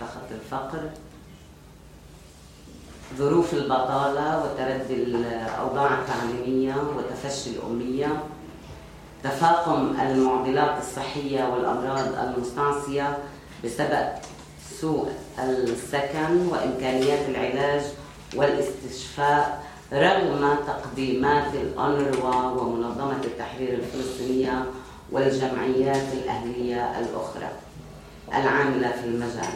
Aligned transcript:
خط 0.00 0.30
الفقر 0.30 0.90
ظروف 3.18 3.54
البطالة 3.54 4.44
وتردي 4.44 4.94
الأوضاع 4.94 5.90
التعليمية 5.98 6.74
وتفشي 6.96 7.50
الأمية 7.50 8.22
تفاقم 9.24 9.94
المعضلات 10.00 10.82
الصحية 10.82 11.44
والأمراض 11.44 12.14
المستعصية 12.18 13.18
بسبب 13.64 14.08
سوء 14.80 15.08
السكن 15.38 16.46
وإمكانيات 16.50 17.28
العلاج 17.28 17.82
والاستشفاء 18.34 19.66
رغم 19.92 20.56
تقديمات 20.66 21.54
الأنروا 21.54 22.60
ومنظمة 22.60 23.20
التحرير 23.24 23.74
الفلسطينية 23.74 24.64
والجمعيات 25.12 26.12
الأهلية 26.12 27.00
الأخرى 27.00 27.48
العاملة 28.28 28.90
في 28.90 29.04
المجال. 29.04 29.52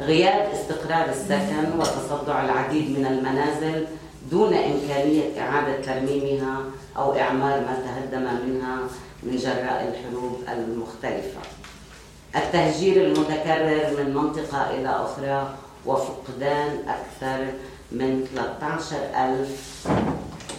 غياب 0.00 0.50
استقرار 0.52 1.08
السكن 1.08 1.78
وتصدع 1.78 2.44
العديد 2.44 2.98
من 2.98 3.06
المنازل 3.06 3.86
دون 4.30 4.54
إمكانية 4.54 5.40
إعادة 5.40 5.80
ترميمها 5.80 6.58
أو 6.96 7.16
إعمار 7.18 7.60
ما 7.60 7.78
تهدم 7.84 8.22
منها 8.22 8.76
من 9.22 9.36
جراء 9.36 9.94
الحروب 9.94 10.40
المختلفة. 10.52 11.40
التهجير 12.36 13.04
المتكرر 13.04 13.96
من 13.98 14.14
منطقة 14.14 14.70
إلى 14.70 14.88
أخرى 14.88 15.54
وفقدان 15.86 16.78
أكثر 16.88 17.44
من 17.92 18.26
13 18.34 18.96
ألف 19.14 19.88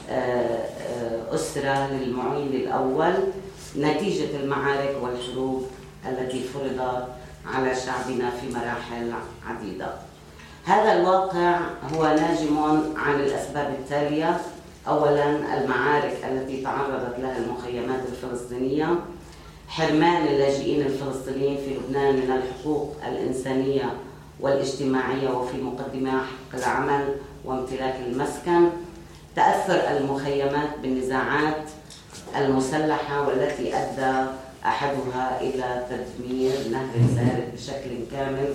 آه، 0.09 0.12
آه، 0.12 1.36
أسرة 1.36 1.88
للمعين 1.92 2.48
الأول. 2.54 3.14
نتيجة 3.78 4.36
المعارك 4.44 4.98
والحروب 5.02 5.68
التي 6.09 6.44
فرضت 6.44 7.08
على 7.54 7.76
شعبنا 7.76 8.30
في 8.30 8.50
مراحل 8.54 9.14
عديدة. 9.48 9.88
هذا 10.66 10.94
الواقع 10.94 11.60
هو 11.94 12.04
ناجم 12.04 12.58
عن 12.96 13.16
الأسباب 13.20 13.76
التالية. 13.80 14.38
أولا 14.88 15.58
المعارك 15.58 16.18
التي 16.31 16.62
تعرضت 16.62 17.20
لها 17.20 17.38
المخيمات 17.38 18.00
الفلسطينية 18.12 19.00
حرمان 19.68 20.28
اللاجئين 20.28 20.81
الفلسطينيين 20.81 21.58
في 21.58 21.73
لبنان 21.73 22.16
من 22.16 22.31
الحقوق 22.31 22.95
الإنسانية 23.08 23.94
والاجتماعية 24.40 25.30
وفي 25.30 25.62
مقدمها 25.62 26.20
حق 26.20 26.59
العمل 26.59 27.16
وامتلاك 27.45 27.95
المسكن. 28.08 28.70
تأثر 29.36 29.98
المخيمات 29.98 30.70
بالنزاعات 30.81 31.64
المسلحة 32.38 33.28
والتي 33.28 33.75
أدى 33.75 34.30
أحدها 34.68 35.42
إلى 35.42 35.86
تدمير 35.90 36.52
نهر 36.72 36.96
الزارد 36.96 37.52
بشكل 37.56 37.92
كامل 38.12 38.54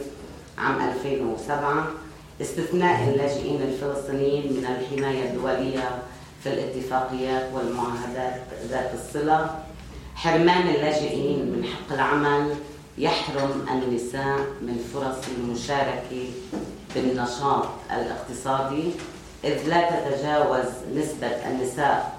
عام 0.58 0.88
2007 0.88 1.86
استثناء 2.40 3.08
اللاجئين 3.08 3.62
الفلسطينيين 3.62 4.52
من 4.52 4.66
الحماية 4.66 5.30
الدولية 5.30 6.02
في 6.42 6.48
الاتفاقيات 6.52 7.50
والمعاهدات 7.54 8.40
ذات 8.70 8.90
الصلة. 8.94 9.50
حرمان 10.14 10.68
اللاجئين 10.68 11.38
من 11.52 11.64
حق 11.64 11.94
العمل 11.94 12.54
يحرم 12.98 13.66
النساء 13.72 14.38
من 14.62 14.90
فرص 14.94 15.24
المشاركة 15.38 16.30
بالنشاط 16.94 17.66
الاقتصادي 17.92 18.90
إذ 19.44 19.68
لا 19.68 19.90
تتجاوز 19.90 20.66
نسبة 20.94 21.26
النساء 21.26 22.18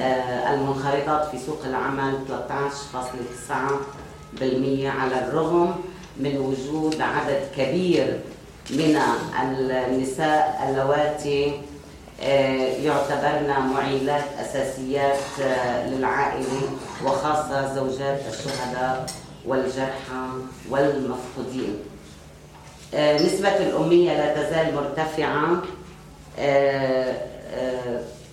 المنخرطات 0.00 1.30
في 1.30 1.38
سوق 1.46 1.60
العمل 1.64 2.18
13.9% 2.28 4.42
على 4.86 5.24
الرغم 5.28 5.74
من 6.16 6.36
وجود 6.38 7.00
عدد 7.00 7.40
كبير 7.56 8.20
من 8.70 8.98
النساء 9.40 10.66
اللواتي 10.68 11.60
آه، 12.22 12.72
يعتبرن 12.82 13.54
معيلات 13.74 14.24
أساسيات 14.40 15.18
آه، 15.42 15.88
للعائلة 15.90 16.62
وخاصة 17.04 17.74
زوجات 17.74 18.20
الشهداء 18.28 19.06
والجرحى 19.46 20.28
والمفقودين. 20.70 21.78
نسبة 22.94 23.56
الأمية 23.56 24.12
لا 24.12 24.34
تزال 24.34 24.74
مرتفعة 24.74 25.62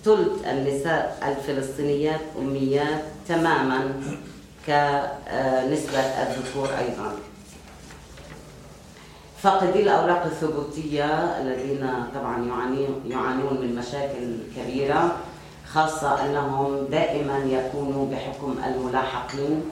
ثلث 0.06 0.46
النساء 0.46 1.18
الفلسطينيات 1.28 2.20
أميات 2.38 3.04
تماما 3.28 3.92
كنسبة 4.66 5.98
الذكور 5.98 6.68
أيضا. 6.78 7.12
فاقدي 9.42 9.82
الأوراق 9.82 10.24
الثبوتية 10.24 11.04
الذين 11.40 11.90
طبعا 12.14 12.44
يعانون 13.06 13.60
من 13.60 13.76
مشاكل 13.78 14.38
كبيرة 14.56 15.16
خاصة 15.72 16.26
أنهم 16.26 16.86
دائما 16.90 17.38
يكونوا 17.38 18.06
بحكم 18.10 18.56
الملاحقين 18.66 19.62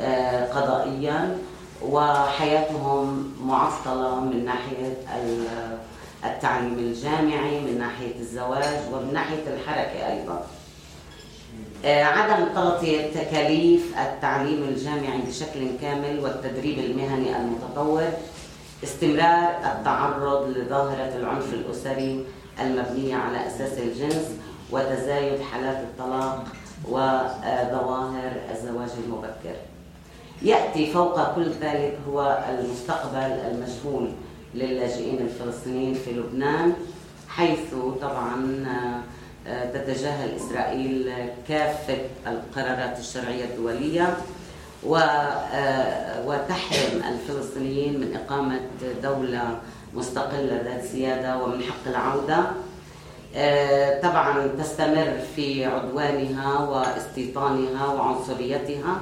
آه، 0.00 0.52
قضائيا 0.52 1.38
وحياتهم 1.82 3.32
معطلة 3.44 4.20
من 4.20 4.44
ناحية 4.44 4.96
التعليم 6.24 6.78
الجامعي 6.78 7.60
من 7.60 7.78
ناحية 7.78 8.20
الزواج 8.20 8.78
ومن 8.92 9.12
ناحية 9.12 9.42
الحركة 9.46 10.12
أيضا. 10.12 10.46
آه، 11.84 12.04
عدم 12.04 12.54
تغطية 12.54 13.10
تكاليف 13.10 13.98
التعليم 13.98 14.62
الجامعي 14.68 15.18
بشكل 15.28 15.78
كامل 15.80 16.20
والتدريب 16.20 16.78
المهني 16.78 17.36
المتطور 17.36 18.02
استمرار 18.84 19.50
التعرض 19.64 20.48
لظاهرة 20.48 21.16
العنف 21.16 21.54
الأسري 21.54 22.24
المبنية 22.60 23.16
على 23.16 23.46
أساس 23.46 23.78
الجنس 23.78 24.26
وتزايد 24.70 25.40
حالات 25.52 25.76
الطلاق 25.76 26.44
وظواهر 26.88 28.32
الزواج 28.50 28.90
المبكر. 29.04 29.56
يأتي 30.42 30.92
فوق 30.92 31.34
كل 31.34 31.50
ذلك 31.60 31.98
هو 32.08 32.44
المستقبل 32.48 33.40
المجهول 33.50 34.12
للاجئين 34.54 35.18
الفلسطينيين 35.18 35.94
في 35.94 36.12
لبنان 36.12 36.72
حيث 37.28 37.74
طبعا 38.02 38.64
آه، 39.46 39.64
تتجاهل 39.72 40.36
إسرائيل 40.36 41.12
كافة 41.48 41.98
القرارات 42.26 42.98
الشرعية 42.98 43.44
الدولية 43.44 44.16
آه، 44.96 46.26
وتحرم 46.26 47.02
الفلسطينيين 47.12 48.00
من 48.00 48.16
إقامة 48.16 48.60
دولة 49.02 49.58
مستقلة 49.94 50.60
ذات 50.64 50.84
سيادة 50.84 51.42
ومن 51.42 51.62
حق 51.62 51.88
العودة. 51.90 52.44
آه، 53.36 54.00
طبعا 54.00 54.46
تستمر 54.58 55.18
في 55.36 55.64
عدوانها 55.64 56.58
واستيطانها 56.58 57.86
وعنصريتها 57.86 59.00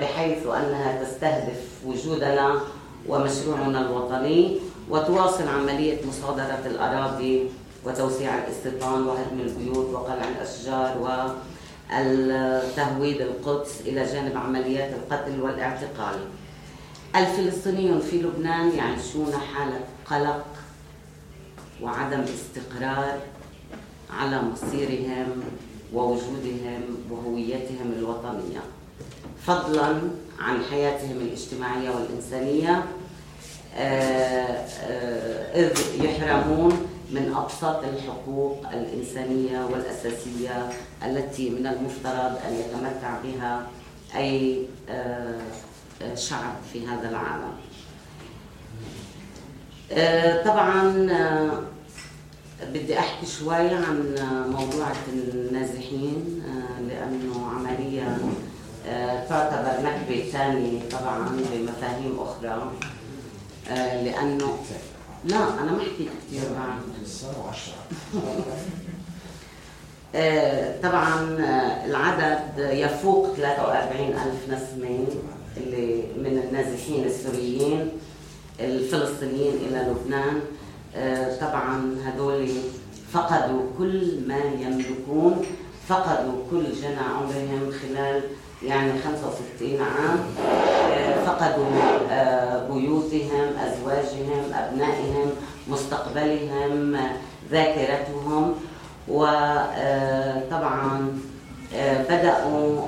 بحيث 0.00 0.46
أنها 0.46 1.02
تستهدف 1.04 1.60
وجودنا 1.86 2.60
ومشروعنا 3.08 3.80
الوطني 3.80 4.58
وتواصل 4.90 5.48
عملية 5.48 5.98
مصادرة 6.06 6.62
الأراضي 6.66 7.42
وتوسيع 7.84 8.38
الاستيطان 8.38 9.02
وهدم 9.02 9.40
البيوت 9.40 9.94
وقلع 9.94 10.28
الأشجار 10.28 10.96
وتهويد 11.90 13.20
القدس 13.20 13.80
إلى 13.80 14.04
جانب 14.04 14.36
عمليات 14.36 14.90
القتل 14.92 15.40
والاعتقال. 15.40 16.18
الفلسطينيون 17.16 18.00
في 18.00 18.22
لبنان 18.22 18.70
يعيشون 18.76 19.32
حالة 19.54 19.80
قلق 20.10 20.44
وعدم 21.82 22.20
استقرار 22.20 23.18
على 24.10 24.42
مصيرهم 24.42 25.42
ووجودهم 25.94 26.82
وهويتهم 27.10 27.92
الوطنية 27.98 28.60
فضلا 29.46 30.00
عن 30.40 30.62
حياتهم 30.70 31.16
الاجتماعية 31.20 31.90
والإنسانية. 31.90 32.84
إذ 35.54 35.70
يحرمون 36.04 36.86
من 37.10 37.34
أبسط 37.36 37.84
الحقوق 37.84 38.66
الإنسانية 38.72 39.64
والأساسية 39.64 40.68
التي 41.06 41.50
من 41.50 41.66
المفترض 41.66 42.38
أن 42.48 42.54
يتمتع 42.54 43.18
بها 43.24 43.66
أي 44.16 44.62
آه، 44.88 45.40
شعب 46.14 46.54
في 46.72 46.86
هذا 46.86 47.08
العالم. 47.10 47.52
طبعا 50.44 51.06
بدي 52.72 52.98
أحكي 52.98 53.26
شوي 53.26 53.54
عن 53.54 54.14
موضوع 54.50 54.86
النازحين 55.12 56.42
لأنه 56.88 57.50
عمليا 57.50 58.18
تعتبر 59.28 59.88
نكبة 59.88 60.30
ثانية 60.32 60.80
طبعا 60.88 61.28
بمفاهيم 61.28 62.18
أخرى. 62.20 62.72
آه، 63.70 64.02
لأنه 64.02 64.58
لا 65.24 65.36
أنا 65.36 65.72
ما 65.72 65.80
حكيت 65.80 66.08
كثير 66.28 66.42
بعد. 66.58 66.78
آه، 70.14 70.80
طبعا 70.82 71.40
آه، 71.40 71.86
العدد 71.86 72.58
يفوق 72.58 73.34
43 73.36 74.08
ألف 74.08 74.48
نسمة 74.48 75.06
اللي 75.56 76.02
من 76.16 76.42
النازحين 76.48 77.04
السوريين 77.04 77.88
الفلسطينيين 78.60 79.54
إلى 79.54 79.78
لبنان. 79.90 80.40
طبعا 81.40 81.96
هذول 82.04 82.48
فقدوا 83.12 83.62
كل 83.78 84.20
ما 84.28 84.38
يملكون 84.38 85.46
فقدوا 85.88 86.42
كل 86.50 86.72
جنى 86.72 86.96
عمرهم 86.96 87.72
خلال 87.72 88.22
يعني 88.62 88.92
65 88.98 89.78
عام 89.80 90.18
فقدوا 91.26 91.66
بيوتهم 92.70 93.48
أزواجهم 93.66 94.52
أبنائهم 94.54 95.30
مستقبلهم 95.68 96.96
ذاكرتهم 97.50 98.54
وطبعا 99.08 100.88
بدأوا 102.08 102.80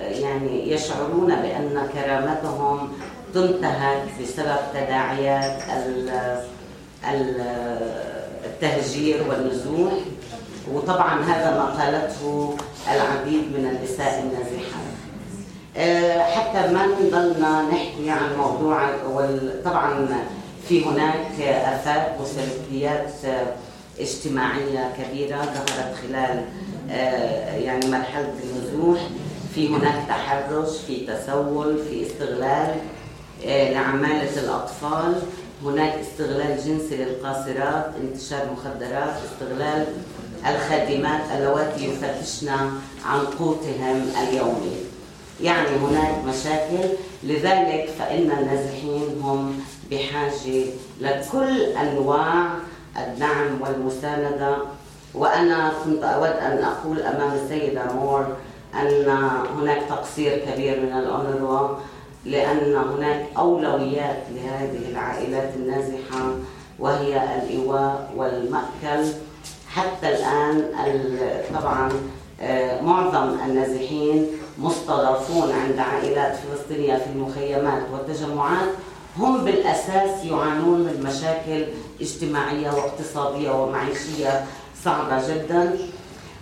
يعني 0.00 0.72
يشعرون 0.72 1.26
بأن 1.26 1.88
كرامتهم 1.94 2.92
تنتهك 3.34 4.02
بسبب 4.22 4.58
تداعيات 4.74 5.62
التهجير 8.44 9.24
والنزوح. 9.28 9.92
وطبعا 10.72 11.22
هذا 11.24 11.50
ما 11.50 11.64
قالته 11.64 12.56
العديد 12.94 13.42
من 13.56 13.66
النساء 13.66 14.20
النازحات 14.20 14.90
آه، 15.76 16.22
حتى 16.22 16.72
ما 16.72 16.86
نضلنا 16.86 17.62
نحكي 17.62 18.10
عن 18.10 18.36
موضوع 18.38 18.88
طبعا 19.64 20.08
في 20.68 20.84
هناك 20.84 21.40
افات 21.40 22.20
وسلوكيات 22.20 23.12
اجتماعية 24.00 24.92
كبيرة 24.98 25.36
ظهرت 25.36 25.94
خلال 26.02 26.44
آه، 26.90 27.56
يعني 27.56 27.86
مرحلة 27.86 28.32
النزوح. 28.44 29.00
في 29.54 29.68
هناك 29.68 29.94
تحرش 30.08 30.76
في 30.86 31.06
تسول 31.06 31.78
في 31.90 32.06
استغلال 32.06 32.74
آه، 33.46 33.72
لعمالة 33.72 34.40
الأطفال. 34.40 35.14
هناك 35.64 35.92
استغلال 35.94 36.56
جنسي 36.66 36.96
للقاصرات 36.96 37.90
انتشار 38.02 38.46
مخدرات 38.52 39.14
استغلال 39.24 39.86
الخادمات 40.46 41.20
اللواتي 41.36 41.84
يفتشن 41.84 42.48
عن 43.06 43.20
قوتهم 43.38 44.12
اليومي. 44.22 44.76
يعني 45.42 45.68
هناك 45.68 46.24
مشاكل 46.28 46.88
لذلك 47.24 47.88
فإن 47.98 48.30
النازحين 48.38 49.20
هم 49.22 49.60
بحاجة 49.90 50.64
لكل 51.00 51.62
أنواع 51.62 52.46
الدعم 52.96 53.60
والمساندة. 53.62 54.56
وأنا 55.14 55.72
كنت 55.84 56.02
أود 56.02 56.26
أن 56.26 56.64
أقول 56.64 57.02
أمام 57.02 57.32
السيدة 57.44 57.92
مور 57.92 58.26
أن 58.74 59.08
هناك 59.58 59.82
تقصير 59.88 60.38
كبير 60.38 60.80
من 60.80 60.92
الأونروا 60.98 61.76
لأن 62.24 62.76
هناك 62.76 63.26
أولويات 63.38 64.22
لهذه 64.34 64.90
العائلات 64.90 65.54
النازحة 65.56 66.34
وهي 66.78 67.24
الإيواء 67.36 68.12
والمأكل. 68.16 69.12
حتى 69.70 70.08
الآن 70.08 70.64
طبعا 71.54 71.92
آه، 72.40 72.80
معظم 72.80 73.40
النازحين 73.46 74.26
مستضافون 74.58 75.52
عند 75.52 75.78
عائلات 75.78 76.36
فلسطينية 76.36 76.96
في 76.96 77.06
المخيمات 77.14 77.82
والتجمعات 77.92 78.68
هم 79.18 79.44
بالأساس 79.44 80.24
يعانون 80.24 80.80
من 80.80 81.02
مشاكل 81.06 81.66
اجتماعية 82.00 82.70
واقتصادية 82.70 83.50
ومعيشية 83.50 84.44
صعبة 84.84 85.28
جدا. 85.28 85.78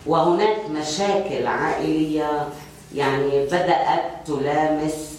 وهناك 0.06 0.56
مشاكل 0.70 1.46
عائلية 1.46 2.48
يعني 2.94 3.44
بدأت 3.46 4.02
تلامس 4.26 5.18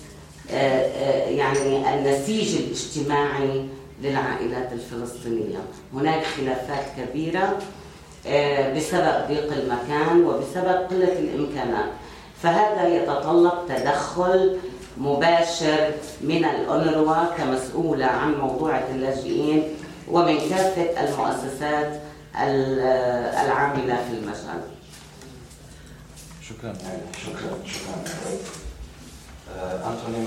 آه، 0.51 0.55
آه، 0.55 1.29
يعني 1.29 1.93
النسيج 1.93 2.55
الاجتماعي 2.55 3.65
للعائلات 4.03 4.69
الفلسطينية. 4.73 5.57
هناك 5.93 6.23
خلافات 6.23 6.85
كبيرة. 6.97 7.57
بسبب 8.75 9.27
ضيق 9.27 9.53
المكان 9.53 10.23
وبسبب 10.23 10.87
قلة 10.89 11.19
الإمكانات. 11.19 11.89
فهذا 12.43 12.87
يتطلب 12.87 13.53
تدخل 13.69 14.57
مباشر 14.97 15.91
من 16.21 16.45
الأونروا 16.45 17.35
كمسؤولة 17.37 18.05
عن 18.05 18.33
موضوع 18.33 18.79
اللاجئين 18.79 19.63
ومن 20.07 20.37
كافة 20.49 21.03
المؤسسات 21.03 22.01
العاملة 23.45 23.95
في 23.95 24.13
المجال. 24.13 24.61
شكرا. 26.49 26.73
شكرا. 27.25 27.57
شكرا. 27.65 27.95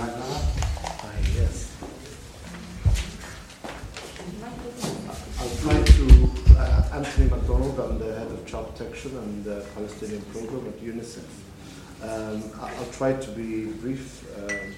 McNamara? 0.02 0.38
Hi, 1.02 1.18
yes. 1.38 1.56
Uh, 6.62 6.85
Anthony 6.93 7.29
MacDonald, 7.29 7.76
I'm 7.81 7.99
the 7.99 8.14
head 8.14 8.29
of 8.29 8.47
child 8.47 8.73
protection 8.73 9.17
and 9.19 9.44
the 9.44 9.67
Palestinian 9.75 10.23
program 10.26 10.69
at 10.69 10.79
UNICEF. 10.81 11.26
Um, 12.05 12.41
I'll 12.61 12.93
try 12.93 13.14
to 13.14 13.31
be 13.32 13.64
brief. 13.82 14.25
Um, 14.38 14.70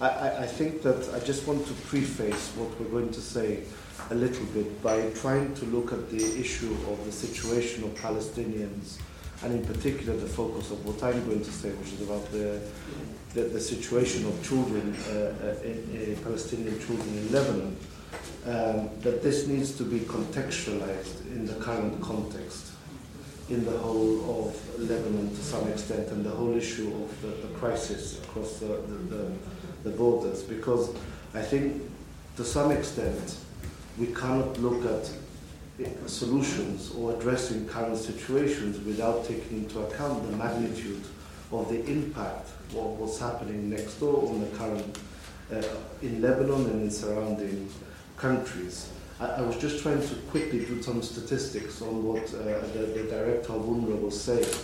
I, 0.00 0.44
I 0.44 0.46
think 0.46 0.82
that 0.82 1.12
I 1.12 1.18
just 1.18 1.44
want 1.48 1.66
to 1.66 1.72
preface 1.90 2.52
what 2.54 2.70
we're 2.78 2.88
going 2.88 3.10
to 3.10 3.20
say 3.20 3.64
a 4.10 4.14
little 4.14 4.46
bit 4.46 4.80
by 4.80 5.10
trying 5.10 5.52
to 5.54 5.64
look 5.66 5.92
at 5.92 6.08
the 6.08 6.22
issue 6.38 6.72
of 6.88 7.04
the 7.04 7.10
situation 7.10 7.82
of 7.82 7.90
Palestinians 7.96 8.98
and 9.42 9.52
in 9.54 9.64
particular 9.64 10.16
the 10.16 10.28
focus 10.28 10.70
of 10.70 10.86
what 10.86 11.02
I'm 11.02 11.24
going 11.26 11.42
to 11.42 11.52
say, 11.52 11.70
which 11.70 11.94
is 11.94 12.02
about 12.02 12.30
the 12.30 12.60
the, 13.34 13.42
the 13.42 13.60
situation 13.60 14.24
of 14.26 14.42
children, 14.46 14.94
uh, 15.08 15.34
uh, 15.42 15.66
in, 15.66 16.16
Palestinian 16.22 16.78
children 16.78 17.08
in 17.18 17.32
Lebanon, 17.32 17.76
um, 18.46 18.90
that 19.00 19.22
this 19.22 19.46
needs 19.46 19.76
to 19.76 19.84
be 19.84 20.00
contextualized 20.00 21.26
in 21.26 21.46
the 21.46 21.54
current 21.54 22.00
context, 22.02 22.72
in 23.48 23.64
the 23.64 23.76
whole 23.78 24.48
of 24.48 24.78
Lebanon 24.78 25.30
to 25.30 25.42
some 25.42 25.66
extent, 25.68 26.08
and 26.08 26.24
the 26.24 26.30
whole 26.30 26.54
issue 26.54 26.88
of 26.88 27.22
the, 27.22 27.28
the 27.46 27.54
crisis 27.54 28.22
across 28.24 28.58
the, 28.58 28.66
the, 28.66 29.32
the 29.82 29.90
borders, 29.90 30.42
because 30.42 30.94
I 31.32 31.42
think 31.42 31.82
to 32.36 32.44
some 32.44 32.70
extent 32.70 33.38
we 33.98 34.06
cannot 34.08 34.58
look 34.58 34.84
at 34.84 35.10
solutions 36.06 36.92
or 36.94 37.14
addressing 37.16 37.66
current 37.66 37.96
situations 37.96 38.78
without 38.84 39.24
taking 39.24 39.64
into 39.64 39.80
account 39.80 40.30
the 40.30 40.36
magnitude 40.36 41.02
of 41.50 41.68
the 41.68 41.84
impact 41.86 42.48
of 42.70 42.98
what's 42.98 43.18
happening 43.18 43.70
next 43.70 43.94
door 44.00 44.28
on 44.28 44.40
the 44.40 44.46
current 44.56 44.98
uh, 45.52 45.62
in 46.02 46.20
Lebanon 46.20 46.66
and 46.66 46.82
in 46.82 46.90
surrounding 46.90 47.68
countries. 48.24 48.88
I, 49.20 49.26
I, 49.26 49.40
was 49.42 49.58
just 49.58 49.82
trying 49.82 50.00
to 50.00 50.14
quickly 50.32 50.60
do 50.60 50.82
some 50.82 51.02
statistics 51.02 51.82
on 51.82 52.02
what 52.08 52.24
uh, 52.32 52.38
the, 52.72 52.82
the, 52.96 53.04
director 53.16 53.52
of 53.52 53.62
UNRWA 53.62 54.00
was 54.00 54.18
saying. 54.18 54.54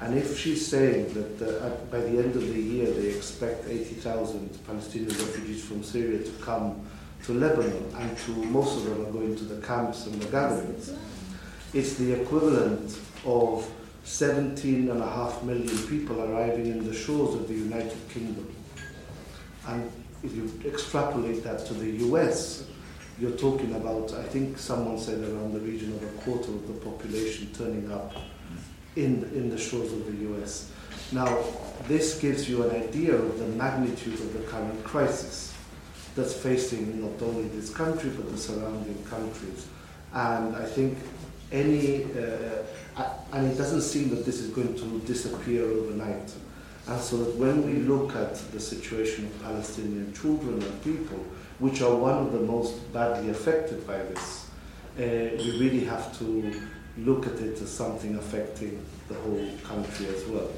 And 0.00 0.16
if 0.16 0.38
she's 0.38 0.64
saying 0.64 1.12
that 1.14 1.34
uh, 1.42 1.70
by 1.90 1.98
the 1.98 2.16
end 2.22 2.36
of 2.36 2.46
the 2.54 2.62
year 2.72 2.86
they 2.92 3.08
expect 3.08 3.68
80,000 3.68 4.64
Palestinian 4.64 5.10
refugees 5.10 5.64
from 5.64 5.82
Syria 5.82 6.22
to 6.22 6.30
come 6.40 6.80
to 7.24 7.32
Lebanon, 7.32 7.84
and 7.96 8.16
to 8.18 8.30
most 8.58 8.76
of 8.76 8.84
them 8.84 9.04
are 9.04 9.10
going 9.10 9.34
to 9.34 9.44
the 9.44 9.60
camps 9.66 10.06
and 10.06 10.14
the 10.22 10.30
gatherings, 10.30 10.94
it's 11.74 11.94
the 11.94 12.22
equivalent 12.22 13.00
of 13.26 13.68
17 14.04 14.90
and 14.92 15.02
a 15.02 15.10
half 15.18 15.42
million 15.42 15.76
people 15.88 16.22
arriving 16.22 16.66
in 16.66 16.86
the 16.88 16.94
shores 16.94 17.34
of 17.34 17.48
the 17.48 17.54
United 17.54 17.98
Kingdom. 18.14 18.46
And 19.66 19.90
if 20.22 20.36
you 20.36 20.44
extrapolate 20.64 21.42
that 21.42 21.66
to 21.66 21.74
the 21.74 21.90
US, 22.06 22.68
you're 23.20 23.32
talking 23.32 23.74
about, 23.74 24.12
I 24.14 24.22
think 24.22 24.58
someone 24.58 24.98
said 24.98 25.20
around 25.20 25.52
the 25.52 25.60
region 25.60 25.92
of 25.92 26.02
a 26.02 26.22
quarter 26.22 26.50
of 26.50 26.66
the 26.68 26.74
population 26.74 27.50
turning 27.52 27.90
up 27.90 28.14
in, 28.96 29.24
in 29.34 29.50
the 29.50 29.58
shores 29.58 29.92
of 29.92 30.06
the 30.06 30.34
US. 30.34 30.70
Now, 31.10 31.38
this 31.86 32.18
gives 32.20 32.48
you 32.48 32.68
an 32.68 32.76
idea 32.76 33.14
of 33.14 33.38
the 33.38 33.46
magnitude 33.46 34.14
of 34.14 34.32
the 34.32 34.40
current 34.40 34.82
crisis 34.84 35.54
that's 36.14 36.34
facing 36.34 37.00
not 37.00 37.20
only 37.22 37.48
this 37.48 37.70
country 37.70 38.10
but 38.10 38.30
the 38.30 38.38
surrounding 38.38 39.02
countries. 39.04 39.66
And 40.12 40.56
I 40.56 40.64
think 40.64 40.98
any 41.50 42.04
uh, 42.04 42.62
and 43.32 43.50
it 43.50 43.56
doesn't 43.56 43.82
seem 43.82 44.10
that 44.10 44.24
this 44.24 44.40
is 44.40 44.50
going 44.50 44.74
to 44.74 45.06
disappear 45.06 45.64
overnight. 45.64 46.32
And 46.88 47.00
so 47.00 47.18
that 47.18 47.36
when 47.36 47.66
we 47.66 47.80
look 47.82 48.16
at 48.16 48.34
the 48.52 48.60
situation 48.60 49.26
of 49.26 49.42
Palestinian 49.42 50.12
children 50.14 50.62
and 50.62 50.82
people, 50.82 51.24
which 51.58 51.82
are 51.82 51.94
one 51.94 52.26
of 52.26 52.32
the 52.32 52.40
most 52.40 52.92
badly 52.92 53.30
affected 53.30 53.86
by 53.86 53.98
this, 53.98 54.46
uh, 54.98 55.02
we 55.02 55.58
really 55.58 55.84
have 55.84 56.16
to 56.18 56.52
look 56.98 57.26
at 57.26 57.34
it 57.34 57.60
as 57.60 57.70
something 57.70 58.16
affecting 58.16 58.84
the 59.08 59.14
whole 59.14 59.48
country 59.64 60.06
as 60.06 60.24
well. 60.26 60.50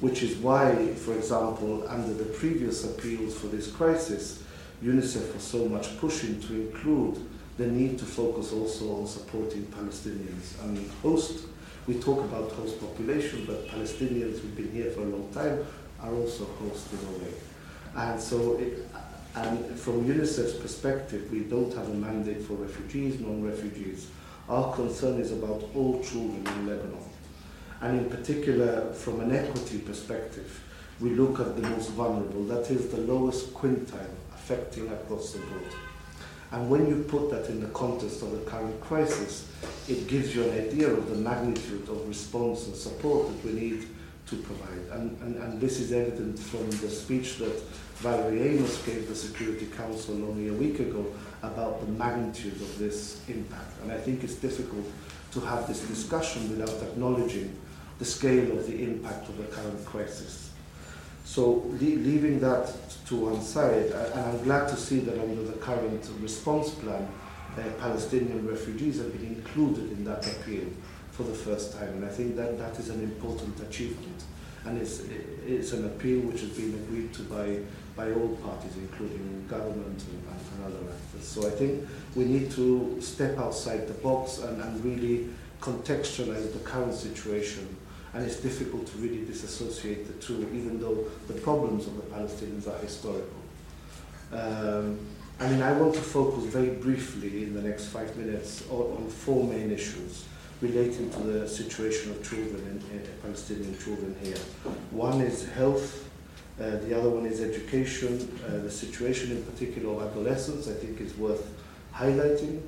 Which 0.00 0.22
is 0.22 0.36
why, 0.36 0.94
for 0.94 1.14
example, 1.14 1.86
under 1.88 2.12
the 2.12 2.24
previous 2.24 2.84
appeals 2.84 3.38
for 3.38 3.46
this 3.46 3.70
crisis, 3.70 4.42
UNICEF 4.82 5.34
was 5.34 5.42
so 5.42 5.68
much 5.68 5.96
pushing 5.98 6.40
to 6.42 6.54
include 6.54 7.18
the 7.56 7.66
need 7.66 7.98
to 7.98 8.04
focus 8.04 8.52
also 8.52 8.96
on 8.96 9.06
supporting 9.06 9.62
Palestinians. 9.66 10.62
Mean, 10.66 10.90
host, 11.02 11.46
we 11.86 11.94
talk 11.94 12.18
about 12.24 12.50
host 12.52 12.80
population, 12.80 13.44
but 13.46 13.68
Palestinians 13.68 14.40
who've 14.40 14.56
been 14.56 14.72
here 14.72 14.90
for 14.90 15.02
a 15.02 15.04
long 15.04 15.32
time 15.32 15.64
are 16.00 16.12
also 16.12 16.44
host 16.44 16.88
in 16.92 16.98
a 16.98 17.18
way. 17.18 17.34
And 17.96 18.20
so 18.20 18.58
it, 18.58 18.86
And 19.36 19.78
from 19.78 20.06
UNICEF's 20.06 20.54
perspective, 20.54 21.30
we 21.32 21.40
don't 21.40 21.72
have 21.74 21.88
a 21.88 21.94
mandate 21.94 22.42
for 22.42 22.54
refugees, 22.54 23.20
non-refugees. 23.20 24.08
Our 24.48 24.74
concern 24.74 25.20
is 25.20 25.32
about 25.32 25.64
all 25.74 26.02
children 26.04 26.46
in 26.46 26.66
Lebanon. 26.68 27.10
And 27.80 27.98
in 27.98 28.10
particular, 28.10 28.92
from 28.92 29.20
an 29.20 29.34
equity 29.34 29.78
perspective, 29.78 30.62
we 31.00 31.10
look 31.10 31.40
at 31.40 31.56
the 31.56 31.68
most 31.68 31.90
vulnerable, 31.90 32.44
that 32.44 32.70
is 32.70 32.88
the 32.88 32.98
lowest 32.98 33.52
quintile 33.52 34.14
affecting 34.32 34.88
across 34.88 35.32
the 35.32 35.40
board. 35.40 35.72
And 36.52 36.70
when 36.70 36.86
you 36.86 37.02
put 37.08 37.30
that 37.30 37.50
in 37.50 37.60
the 37.60 37.68
context 37.68 38.22
of 38.22 38.30
the 38.30 38.48
current 38.48 38.80
crisis, 38.80 39.50
it 39.88 40.06
gives 40.06 40.36
you 40.36 40.44
an 40.44 40.68
idea 40.68 40.88
of 40.88 41.10
the 41.10 41.16
magnitude 41.16 41.88
of 41.88 42.06
response 42.06 42.66
and 42.66 42.76
support 42.76 43.26
that 43.26 43.44
we 43.44 43.52
need 43.58 43.88
to 44.28 44.36
provide. 44.36 44.78
And, 44.92 45.20
and, 45.22 45.36
and 45.42 45.60
this 45.60 45.80
is 45.80 45.92
evident 45.92 46.38
from 46.38 46.70
the 46.70 46.88
speech 46.88 47.38
that 47.38 47.60
Valerie 47.96 48.42
Amos 48.42 48.84
gave 48.84 49.08
the 49.08 49.14
Security 49.14 49.66
Council 49.66 50.14
only 50.28 50.48
a 50.48 50.52
week 50.52 50.80
ago 50.80 51.06
about 51.42 51.80
the 51.80 51.86
magnitude 51.92 52.54
of 52.54 52.78
this 52.78 53.20
impact. 53.28 53.80
And 53.82 53.92
I 53.92 53.98
think 53.98 54.24
it's 54.24 54.34
difficult 54.34 54.84
to 55.32 55.40
have 55.40 55.66
this 55.66 55.80
discussion 55.80 56.50
without 56.50 56.82
acknowledging 56.82 57.56
the 57.98 58.04
scale 58.04 58.50
of 58.52 58.66
the 58.66 58.82
impact 58.82 59.28
of 59.28 59.38
the 59.38 59.44
current 59.44 59.84
crisis. 59.84 60.50
So 61.24 61.64
leaving 61.80 62.40
that 62.40 62.72
to 63.06 63.16
one 63.16 63.40
side, 63.40 63.86
and 63.86 64.20
I'm 64.20 64.42
glad 64.44 64.68
to 64.68 64.76
see 64.76 65.00
that 65.00 65.18
under 65.18 65.42
the 65.42 65.54
current 65.54 66.08
response 66.20 66.70
plan, 66.70 67.08
uh, 67.56 67.62
Palestinian 67.78 68.46
refugees 68.46 68.98
have 68.98 69.12
been 69.12 69.36
included 69.36 69.92
in 69.92 70.04
that 70.04 70.26
appeal 70.26 70.64
for 71.12 71.22
the 71.22 71.34
first 71.34 71.72
time. 71.78 71.88
And 71.88 72.04
I 72.04 72.08
think 72.08 72.36
that 72.36 72.58
that 72.58 72.78
is 72.78 72.90
an 72.90 73.00
important 73.00 73.60
achievement. 73.60 74.24
And 74.64 74.78
it's, 74.78 75.02
it's 75.46 75.72
an 75.72 75.86
appeal 75.86 76.20
which 76.20 76.40
has 76.40 76.50
been 76.50 76.74
agreed 76.74 77.12
to 77.14 77.22
by, 77.22 77.58
by 77.96 78.12
all 78.12 78.36
parties, 78.36 78.76
including 78.76 79.46
government 79.48 80.02
and, 80.08 80.22
and 80.26 80.64
other 80.64 80.92
actors. 80.92 81.26
So 81.26 81.46
I 81.46 81.50
think 81.50 81.86
we 82.14 82.24
need 82.24 82.50
to 82.52 83.00
step 83.00 83.38
outside 83.38 83.86
the 83.86 83.94
box 83.94 84.38
and, 84.38 84.60
and 84.60 84.84
really 84.84 85.28
contextualize 85.60 86.52
the 86.52 86.58
current 86.60 86.94
situation 86.94 87.76
and 88.14 88.24
it's 88.24 88.36
difficult 88.36 88.86
to 88.86 88.98
really 88.98 89.24
disassociate 89.24 90.06
the 90.06 90.12
two, 90.24 90.48
even 90.54 90.80
though 90.80 91.04
the 91.26 91.34
problems 91.34 91.86
of 91.86 91.96
the 91.96 92.02
Palestinians 92.02 92.68
are 92.68 92.78
historical. 92.78 93.42
Um, 94.32 95.00
I 95.40 95.48
mean, 95.48 95.62
I 95.62 95.72
want 95.72 95.94
to 95.94 96.00
focus 96.00 96.44
very 96.44 96.70
briefly 96.70 97.42
in 97.42 97.54
the 97.54 97.62
next 97.62 97.86
five 97.86 98.16
minutes 98.16 98.64
on, 98.70 98.98
on 98.98 99.08
four 99.08 99.44
main 99.44 99.72
issues 99.72 100.26
relating 100.60 101.10
to 101.10 101.18
the 101.18 101.48
situation 101.48 102.12
of 102.12 102.22
children, 102.22 102.62
in, 102.92 102.96
in 102.96 103.06
Palestinian 103.20 103.76
children 103.78 104.14
here. 104.22 104.38
One 104.92 105.20
is 105.20 105.48
health, 105.50 106.08
uh, 106.60 106.76
the 106.86 106.96
other 106.96 107.10
one 107.10 107.26
is 107.26 107.40
education, 107.40 108.30
uh, 108.46 108.58
the 108.58 108.70
situation 108.70 109.32
in 109.32 109.42
particular 109.42 109.92
of 109.92 110.10
adolescents, 110.10 110.68
I 110.68 110.74
think 110.74 111.00
is 111.00 111.16
worth 111.16 111.44
highlighting, 111.92 112.60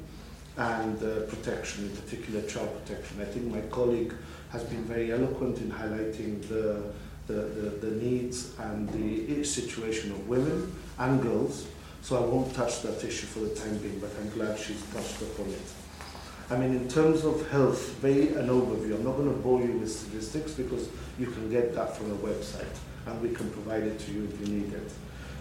and 0.56 1.00
uh, 1.02 1.20
protection, 1.28 1.84
in 1.84 1.96
particular 1.96 2.42
child 2.42 2.68
protection. 2.82 3.20
I 3.20 3.26
think 3.26 3.52
my 3.52 3.60
colleague 3.70 4.12
has 4.50 4.64
been 4.64 4.82
very 4.84 5.12
eloquent 5.12 5.58
in 5.58 5.70
highlighting 5.70 6.42
the, 6.48 6.82
the, 7.28 7.34
the, 7.34 7.70
the 7.86 7.90
needs 7.96 8.58
and 8.58 8.88
the 8.88 9.44
situation 9.44 10.10
of 10.10 10.28
women 10.28 10.74
and 10.98 11.22
girls. 11.22 11.66
So 12.02 12.16
I 12.16 12.26
won't 12.26 12.54
touch 12.54 12.82
that 12.82 13.04
issue 13.04 13.26
for 13.26 13.40
the 13.40 13.54
time 13.54 13.76
being, 13.78 14.00
but 14.00 14.10
I'm 14.20 14.30
glad 14.30 14.58
she's 14.58 14.82
touched 14.92 15.22
upon 15.22 15.46
it. 15.46 15.62
I 16.50 16.56
mean, 16.56 16.72
in 16.74 16.88
terms 16.88 17.24
of 17.24 17.48
health, 17.50 17.90
very 17.94 18.28
an 18.28 18.48
overview. 18.48 18.94
I'm 18.94 19.04
not 19.04 19.16
going 19.16 19.32
to 19.32 19.38
bore 19.40 19.60
you 19.60 19.72
with 19.78 19.92
statistics 19.92 20.52
because 20.52 20.88
you 21.18 21.26
can 21.26 21.50
get 21.50 21.74
that 21.74 21.96
from 21.96 22.12
a 22.12 22.16
website 22.16 22.76
and 23.06 23.22
we 23.22 23.30
can 23.30 23.50
provide 23.50 23.84
it 23.84 23.98
to 24.00 24.12
you 24.12 24.24
if 24.24 24.40
you 24.40 24.54
need 24.54 24.72
it. 24.72 24.92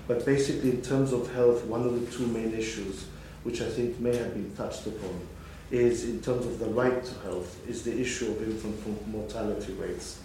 But 0.07 0.25
basically, 0.25 0.72
in 0.72 0.81
terms 0.81 1.13
of 1.13 1.34
health, 1.34 1.65
one 1.65 1.81
of 1.81 2.00
the 2.00 2.15
two 2.15 2.27
main 2.27 2.53
issues, 2.53 3.07
which 3.43 3.62
I 3.62 3.69
think 3.69 4.00
may 4.00 4.15
have 4.15 4.34
been 4.34 4.55
touched 4.55 4.86
upon, 4.86 5.19
is 5.72 6.03
in 6.05 6.22
terms 6.22 6.45
of 6.45 6.60
the 6.60 6.67
right 6.67 7.03
to 7.03 7.13
health, 7.22 7.60
is 7.67 7.84
the 7.84 8.00
issue 8.00 8.31
of 8.31 8.43
infant 8.43 9.07
mortality 9.07 9.74
rates. 9.74 10.19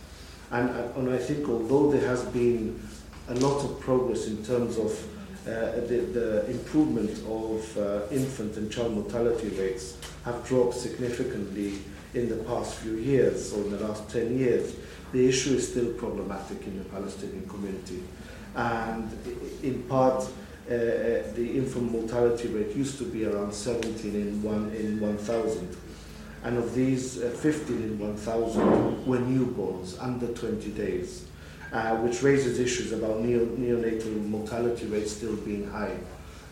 And, 0.51 0.69
and 0.71 1.11
I 1.11 1.17
think 1.19 1.49
although 1.49 1.91
there 1.91 2.07
has 2.07 2.25
been 2.25 2.81
a 3.29 3.35
lot 3.35 3.65
of 3.65 3.81
progress 3.81 4.27
in 4.27 4.45
terms 4.45 4.77
of 4.77 4.93
uh, 5.47 5.81
the, 5.87 6.07
the 6.13 6.51
improvement 6.51 7.11
of 7.27 7.79
uh, 7.79 8.07
infant 8.11 8.57
and 8.57 8.71
child 8.71 8.93
mortality 8.93 9.49
rates 9.51 9.97
have 10.25 10.47
dropped 10.47 10.75
significantly 10.75 11.79
in 12.15 12.29
the 12.29 12.37
past 12.45 12.77
few 12.77 12.95
years 12.97 13.53
or 13.53 13.63
in 13.63 13.71
the 13.71 13.81
last 13.87 14.09
10 14.11 14.39
years, 14.39 14.75
the 15.13 15.29
issue 15.29 15.55
is 15.55 15.71
still 15.71 15.93
problematic 15.95 16.67
in 16.67 16.79
the 16.79 16.85
Palestinian 16.85 17.49
community. 17.49 18.03
And 18.55 19.11
in 19.63 19.83
part, 19.85 20.29
uh, 20.71 20.75
uh, 20.75 20.77
the 21.35 21.53
infant 21.57 21.91
mortality 21.91 22.49
rate 22.49 22.77
used 22.77 22.99
to 22.99 23.05
be 23.05 23.25
around 23.27 23.53
17 23.53 24.15
in, 24.15 24.43
one, 24.43 24.71
in 24.71 25.01
1,000. 25.01 25.77
And 26.45 26.59
of 26.59 26.75
these, 26.75 27.23
uh, 27.23 27.31
15 27.31 27.77
in 27.77 27.99
1,000 27.99 29.07
were 29.07 29.19
newborns 29.19 30.01
under 30.01 30.29
20 30.29 30.71
days, 30.71 31.25
uh, 31.73 31.97
which 31.97 32.23
raises 32.23 32.59
issues 32.59 32.93
about 32.93 33.21
neo- 33.21 33.47
neonatal 33.47 34.25
mortality 34.27 34.87
rates 34.87 35.13
still 35.13 35.37
being 35.37 35.69
high. 35.69 35.97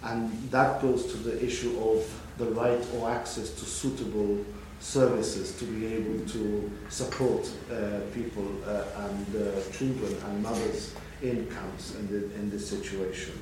And 0.03 0.33
that 0.51 0.81
goes 0.83 1.07
to 1.13 1.17
the 1.17 1.45
issue 1.45 1.79
of 1.81 2.05
the 2.39 2.47
right 2.47 2.85
or 2.97 3.11
access 3.11 3.51
to 3.51 3.65
suitable 3.65 4.45
services 4.81 5.57
to 5.59 5.65
be 5.65 5.87
able 5.87 6.25
to 6.27 6.71
support 6.89 7.51
uh, 7.71 8.01
people 8.15 8.47
uh, 8.67 8.85
and 9.09 9.37
uh, 9.37 9.61
children 9.73 10.17
and 10.27 10.43
mothers 10.43 10.95
in 11.23 11.47
camps 11.51 11.95
in, 11.97 12.09
in 12.37 12.51
this 12.51 12.69
situation. 12.69 13.35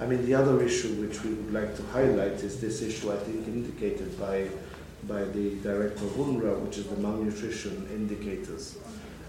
I 0.00 0.06
mean, 0.06 0.24
the 0.26 0.34
other 0.34 0.62
issue 0.62 0.94
which 1.02 1.24
we 1.24 1.32
would 1.32 1.52
like 1.52 1.74
to 1.76 1.82
highlight 1.86 2.34
is 2.44 2.60
this 2.60 2.82
issue, 2.82 3.12
I 3.12 3.16
think, 3.16 3.48
indicated 3.48 4.18
by, 4.18 4.48
by 5.08 5.24
the 5.24 5.56
director 5.56 6.04
of 6.04 6.12
UNRWA, 6.12 6.60
which 6.60 6.78
is 6.78 6.86
the 6.86 6.96
malnutrition 6.96 7.88
indicators. 7.92 8.78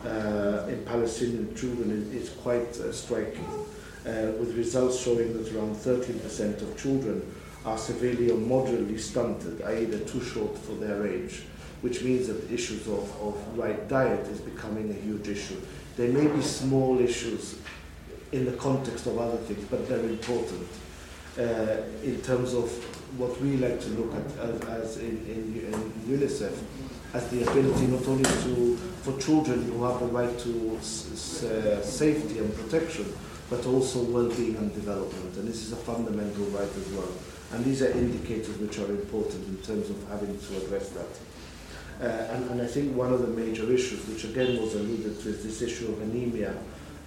Uh, 0.06 0.68
in 0.70 0.84
Palestinian 0.86 1.56
children, 1.56 2.12
it's 2.14 2.30
quite 2.30 2.70
uh, 2.80 2.94
striking, 2.94 3.46
uh, 4.06 4.32
with 4.40 4.56
results 4.56 5.02
showing 5.02 5.34
that 5.34 5.54
around 5.56 5.76
13% 5.76 6.62
of 6.62 6.78
children 6.78 7.22
are 7.66 7.78
severely 7.78 8.32
or 8.32 8.38
moderately 8.38 8.98
stunted, 8.98 9.62
i.e., 9.64 9.86
they're 9.86 10.08
too 10.08 10.22
short 10.24 10.58
for 10.58 10.74
their 10.74 11.06
age, 11.06 11.44
which 11.82 12.04
means 12.04 12.28
that 12.28 12.50
issues 12.52 12.88
of, 12.88 13.10
of 13.22 13.58
right 13.58 13.88
diet 13.88 14.26
is 14.28 14.40
becoming 14.42 14.90
a 14.90 14.94
huge 14.94 15.28
issue. 15.28 15.60
There 15.98 16.10
may 16.12 16.28
be 16.28 16.42
small 16.42 17.00
issues 17.00 17.56
in 18.32 18.46
the 18.46 18.54
context 18.54 19.06
of 19.08 19.18
other 19.18 19.38
things, 19.38 19.66
but 19.70 19.88
they're 19.90 20.00
important 20.00 20.68
uh, 21.38 21.78
in 22.04 22.22
terms 22.22 22.54
of 22.54 22.70
what 23.18 23.40
we 23.42 23.58
like 23.58 23.80
to 23.82 23.90
look 23.90 24.14
at 24.16 24.38
as, 24.40 24.62
as 24.62 24.98
in, 24.98 25.18
in, 25.28 25.74
in 25.74 26.18
UNICEF 26.20 26.54
as 27.14 27.28
the 27.30 27.42
ability 27.42 27.88
not 27.88 28.08
only 28.08 28.24
to 28.24 28.78
for 29.02 29.18
children 29.20 29.64
who 29.64 29.84
have 29.84 30.00
the 30.00 30.06
right 30.08 30.38
to 30.40 30.76
s- 30.78 31.44
uh, 31.44 31.82
safety 31.82 32.38
and 32.38 32.54
protection, 32.56 33.06
but 33.50 33.66
also 33.66 34.04
well-being 34.04 34.56
and 34.58 34.72
development. 34.76 35.36
And 35.38 35.48
this 35.48 35.64
is 35.64 35.72
a 35.74 35.76
fundamental 35.78 36.46
right 36.46 36.70
as 36.70 36.88
well. 36.94 37.10
And 37.52 37.66
these 37.66 37.82
are 37.82 37.92
indicators 37.92 38.58
which 38.58 38.78
are 38.80 38.86
important 38.86 39.48
in 39.48 39.58
terms 39.58 39.90
of 39.90 40.08
having 40.10 40.38
to 40.38 40.58
address 40.58 40.90
that. 40.90 41.08
Uh, 42.02 42.34
and, 42.34 42.50
and 42.52 42.62
I 42.62 42.68
think 42.68 42.96
one 42.96 43.12
of 43.12 43.22
the 43.22 43.28
major 43.28 43.72
issues, 43.72 44.08
which 44.08 44.24
again 44.24 44.62
was 44.62 44.76
alluded 44.76 45.20
to, 45.22 45.30
is 45.30 45.44
this 45.44 45.62
issue 45.62 45.92
of 45.92 46.02
anemia 46.02 46.56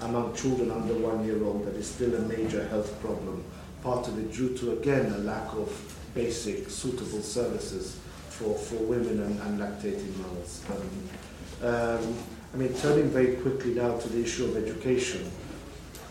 among 0.00 0.34
children 0.34 0.70
under 0.70 0.94
one 0.94 1.24
year 1.24 1.42
old 1.44 1.64
that 1.66 1.74
is 1.76 1.86
still 1.86 2.14
a 2.14 2.20
major 2.20 2.66
health 2.68 3.00
problem, 3.00 3.44
part 3.82 4.06
of 4.08 4.18
it 4.18 4.32
due 4.32 4.56
to, 4.58 4.72
again, 4.72 5.12
a 5.12 5.18
lack 5.18 5.54
of 5.54 5.70
basic 6.14 6.68
suitable 6.68 7.22
services 7.22 7.98
for, 8.28 8.54
for 8.54 8.76
women 8.76 9.22
and, 9.22 9.40
and 9.40 9.60
lactating 9.60 10.14
mothers. 10.18 10.62
Um, 10.70 11.68
um, 11.68 12.16
I 12.52 12.56
mean, 12.56 12.74
turning 12.74 13.08
very 13.08 13.36
quickly 13.36 13.74
now 13.74 13.96
to 13.96 14.08
the 14.08 14.22
issue 14.22 14.44
of 14.44 14.56
education. 14.56 15.30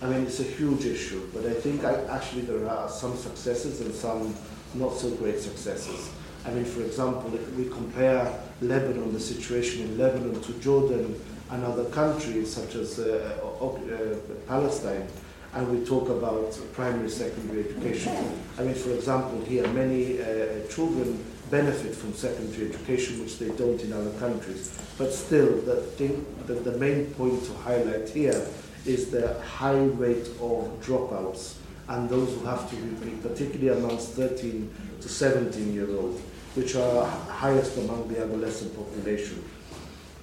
I 0.02 0.08
mean, 0.08 0.24
it's 0.24 0.40
a 0.40 0.44
huge 0.44 0.86
issue, 0.86 1.30
but 1.32 1.46
I 1.46 1.54
think 1.54 1.84
I, 1.84 1.94
actually 2.06 2.42
there 2.42 2.68
are 2.68 2.90
some 2.90 3.16
successes 3.16 3.82
and 3.82 3.94
some 3.94 4.36
not 4.74 4.98
so 4.98 5.12
great 5.12 5.40
successes. 5.40 6.10
I 6.44 6.50
mean, 6.50 6.66
for 6.66 6.82
example, 6.82 7.36
if 7.36 7.54
we 7.56 7.66
compare 7.70 8.34
Lebanon, 8.62 9.14
the 9.14 9.20
situation 9.20 9.84
in 9.84 9.98
Lebanon 10.00 10.42
to 10.42 10.54
Jordan 10.54 11.22
and 11.52 11.64
other 11.64 11.86
countries 11.86 12.52
such 12.52 12.74
as 12.76 12.98
uh, 12.98 13.38
uh, 13.62 14.16
Palestine, 14.48 15.08
and 15.54 15.70
we 15.70 15.86
talk 15.86 16.10
about 16.10 16.58
primary, 16.74 17.10
secondary 17.10 17.66
education. 17.70 18.16
I 18.58 18.64
mean, 18.64 18.74
for 18.74 18.92
example, 18.92 19.44
here 19.46 19.68
many 19.68 20.20
uh, 20.20 20.66
children 20.70 21.24
benefit 21.52 21.94
from 21.94 22.14
secondary 22.14 22.70
education, 22.70 23.20
which 23.22 23.38
they 23.38 23.50
don't 23.50 23.80
in 23.82 23.94
other 23.94 24.12
countries. 24.18 24.76
But 24.98 25.14
still, 25.14 25.62
the, 25.62 25.76
thing, 25.98 26.26
the, 26.48 26.54
the 26.54 26.78
main 26.80 27.08
point 27.14 27.44
to 27.46 27.54
highlight 27.54 28.10
here 28.10 28.48
is 28.86 29.12
the 29.12 29.40
high 29.42 29.84
rate 29.86 30.28
of 30.40 30.80
dropouts 30.82 31.56
and 31.88 32.10
those 32.10 32.34
who 32.34 32.46
have 32.46 32.70
to 32.70 32.76
repeat, 32.76 33.22
particularly 33.22 33.78
amongst 33.80 34.14
13 34.14 34.74
to 35.02 35.10
17 35.10 35.74
year 35.74 35.90
olds, 35.92 36.22
which 36.56 36.76
are 36.76 37.06
highest 37.06 37.78
among 37.78 38.08
the 38.08 38.22
adolescent 38.22 38.76
population. 38.76 39.44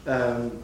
Um, 0.07 0.62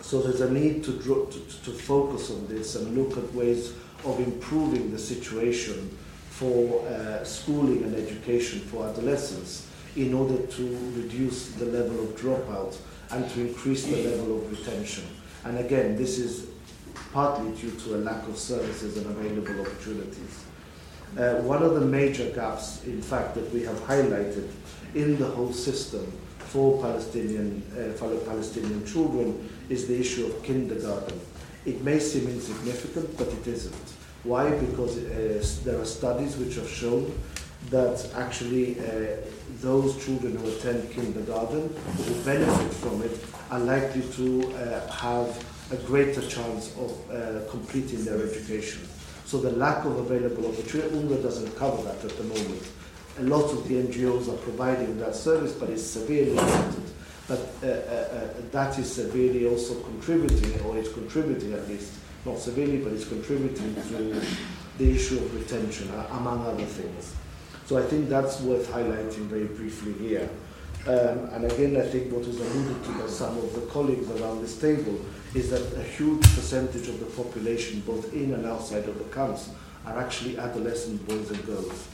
so 0.00 0.22
there's 0.22 0.40
a 0.40 0.50
need 0.50 0.84
to, 0.84 0.92
to, 0.98 1.26
to 1.64 1.70
focus 1.70 2.30
on 2.30 2.46
this 2.46 2.76
and 2.76 2.96
look 2.96 3.18
at 3.18 3.34
ways 3.34 3.74
of 4.04 4.18
improving 4.20 4.90
the 4.90 4.98
situation 4.98 5.96
for 6.30 6.86
uh, 6.86 7.24
schooling 7.24 7.82
and 7.82 7.94
education 7.96 8.60
for 8.60 8.86
adolescents 8.86 9.66
in 9.96 10.14
order 10.14 10.46
to 10.46 10.92
reduce 10.94 11.48
the 11.52 11.64
level 11.66 12.00
of 12.04 12.16
dropout 12.16 12.76
and 13.10 13.28
to 13.30 13.40
increase 13.40 13.86
the 13.86 13.96
level 14.08 14.38
of 14.38 14.50
retention. 14.50 15.04
And 15.44 15.58
again, 15.58 15.96
this 15.96 16.18
is 16.18 16.47
partly 17.12 17.50
due 17.52 17.70
to 17.70 17.96
a 17.96 17.98
lack 17.98 18.26
of 18.28 18.36
services 18.36 18.96
and 18.96 19.06
available 19.06 19.60
opportunities. 19.60 20.44
Uh, 21.16 21.34
one 21.36 21.62
of 21.62 21.74
the 21.74 21.80
major 21.80 22.28
gaps, 22.30 22.84
in 22.84 23.00
fact, 23.00 23.34
that 23.34 23.52
we 23.52 23.62
have 23.62 23.76
highlighted 23.80 24.50
in 24.94 25.18
the 25.18 25.26
whole 25.26 25.52
system 25.52 26.12
for 26.38 26.80
Palestinian, 26.80 27.62
uh, 27.72 27.92
fellow 27.96 28.18
Palestinian 28.18 28.84
children 28.86 29.48
is 29.68 29.86
the 29.86 29.98
issue 29.98 30.26
of 30.26 30.42
kindergarten. 30.42 31.18
It 31.64 31.82
may 31.82 31.98
seem 31.98 32.28
insignificant, 32.28 33.16
but 33.16 33.28
it 33.28 33.46
isn't. 33.46 33.92
Why? 34.24 34.50
Because 34.50 34.98
uh, 34.98 35.44
there 35.64 35.80
are 35.80 35.84
studies 35.84 36.36
which 36.36 36.56
have 36.56 36.68
shown 36.68 37.12
that 37.70 38.10
actually 38.14 38.78
uh, 38.78 39.16
those 39.60 40.02
children 40.04 40.36
who 40.36 40.48
attend 40.48 40.90
kindergarten 40.90 41.68
who 41.68 42.24
benefit 42.24 42.72
from 42.74 43.02
it 43.02 43.18
are 43.50 43.58
likely 43.58 44.02
to 44.02 44.52
uh, 44.54 44.86
have 44.90 45.44
a 45.70 45.76
greater 45.76 46.26
chance 46.26 46.74
of 46.76 47.10
uh, 47.10 47.50
completing 47.50 48.04
their 48.04 48.22
education. 48.22 48.86
So 49.24 49.38
the 49.38 49.50
lack 49.50 49.84
of 49.84 49.98
available 49.98 50.46
opportunity, 50.50 50.96
UNRWA 50.96 51.22
doesn't 51.22 51.54
cover 51.56 51.82
that 51.82 52.02
at 52.02 52.16
the 52.16 52.24
moment. 52.24 52.66
A 53.18 53.22
lot 53.24 53.44
of 53.52 53.68
the 53.68 53.74
NGOs 53.74 54.32
are 54.32 54.38
providing 54.38 54.98
that 55.00 55.14
service, 55.14 55.52
but 55.52 55.68
it's 55.68 55.82
severely 55.82 56.30
limited. 56.30 56.82
But 57.26 57.40
uh, 57.62 57.66
uh, 57.66 57.70
uh, 57.70 58.28
that 58.52 58.78
is 58.78 58.90
severely 58.90 59.46
also 59.46 59.78
contributing, 59.82 60.58
or 60.62 60.78
it's 60.78 60.90
contributing 60.92 61.52
at 61.52 61.68
least, 61.68 61.92
not 62.24 62.38
severely, 62.38 62.78
but 62.78 62.92
it's 62.92 63.06
contributing 63.06 63.74
to 63.74 64.22
the 64.78 64.90
issue 64.90 65.18
of 65.18 65.34
retention, 65.34 65.90
uh, 65.90 66.06
among 66.12 66.46
other 66.46 66.64
things. 66.64 67.14
So 67.66 67.76
I 67.76 67.82
think 67.82 68.08
that's 68.08 68.40
worth 68.40 68.70
highlighting 68.70 69.26
very 69.26 69.44
briefly 69.44 69.92
here. 69.94 70.30
Um, 70.88 71.28
and 71.34 71.44
again, 71.44 71.76
I 71.76 71.82
think 71.86 72.10
what 72.10 72.26
was 72.26 72.40
alluded 72.40 72.82
to 72.82 72.92
by 72.98 73.06
some 73.08 73.36
of 73.36 73.54
the 73.54 73.60
colleagues 73.66 74.10
around 74.10 74.40
this 74.40 74.58
table 74.58 74.98
is 75.34 75.50
that 75.50 75.76
a 75.76 75.82
huge 75.82 76.22
percentage 76.22 76.88
of 76.88 76.98
the 76.98 77.04
population, 77.22 77.80
both 77.80 78.10
in 78.14 78.32
and 78.32 78.46
outside 78.46 78.88
of 78.88 78.96
the 78.96 79.04
camps, 79.14 79.50
are 79.84 79.98
actually 79.98 80.38
adolescent 80.38 81.06
boys 81.06 81.30
and 81.30 81.44
girls. 81.44 81.88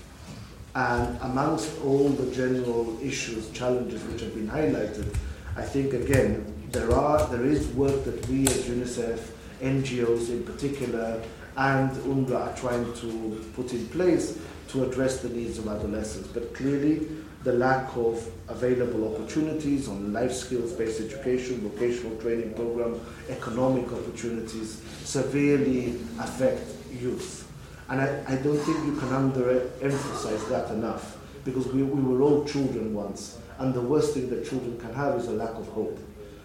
And 0.76 1.18
amongst 1.22 1.76
all 1.82 2.08
the 2.08 2.32
general 2.32 2.96
issues, 3.02 3.50
challenges 3.50 4.00
which 4.04 4.20
have 4.20 4.32
been 4.32 4.48
highlighted, 4.48 5.12
I 5.56 5.62
think 5.62 5.92
again 5.92 6.46
there 6.70 6.92
are 6.92 7.26
there 7.28 7.44
is 7.44 7.66
work 7.68 8.04
that 8.04 8.28
we 8.28 8.46
as 8.46 8.68
UNICEF, 8.68 9.18
NGOs 9.60 10.30
in 10.30 10.44
particular, 10.44 11.20
and 11.56 11.90
UNRWA 11.90 12.40
are 12.40 12.56
trying 12.56 12.92
to 12.94 13.44
put 13.56 13.72
in 13.72 13.88
place 13.88 14.38
to 14.74 14.82
address 14.82 15.20
the 15.20 15.28
needs 15.28 15.58
of 15.58 15.68
adolescents. 15.68 16.26
But 16.28 16.52
clearly, 16.52 17.06
the 17.44 17.52
lack 17.52 17.96
of 17.96 18.28
available 18.48 19.14
opportunities 19.14 19.86
on 19.88 20.12
life 20.12 20.32
skills-based 20.32 21.00
education, 21.00 21.60
vocational 21.60 22.16
training 22.16 22.54
program, 22.54 23.00
economic 23.28 23.86
opportunities 23.92 24.82
severely 25.04 26.00
affect 26.18 26.66
youth. 26.90 27.48
And 27.88 28.00
I, 28.00 28.24
I 28.26 28.34
don't 28.36 28.58
think 28.58 28.84
you 28.84 28.96
can 28.96 29.10
underemphasize 29.10 30.48
that 30.48 30.72
enough 30.72 31.18
because 31.44 31.68
we, 31.68 31.84
we 31.84 32.02
were 32.02 32.22
all 32.22 32.44
children 32.44 32.92
once. 32.94 33.38
And 33.58 33.72
the 33.72 33.80
worst 33.80 34.14
thing 34.14 34.28
that 34.30 34.44
children 34.44 34.76
can 34.80 34.92
have 34.94 35.14
is 35.20 35.28
a 35.28 35.32
lack 35.32 35.54
of 35.54 35.68
hope. 35.68 36.00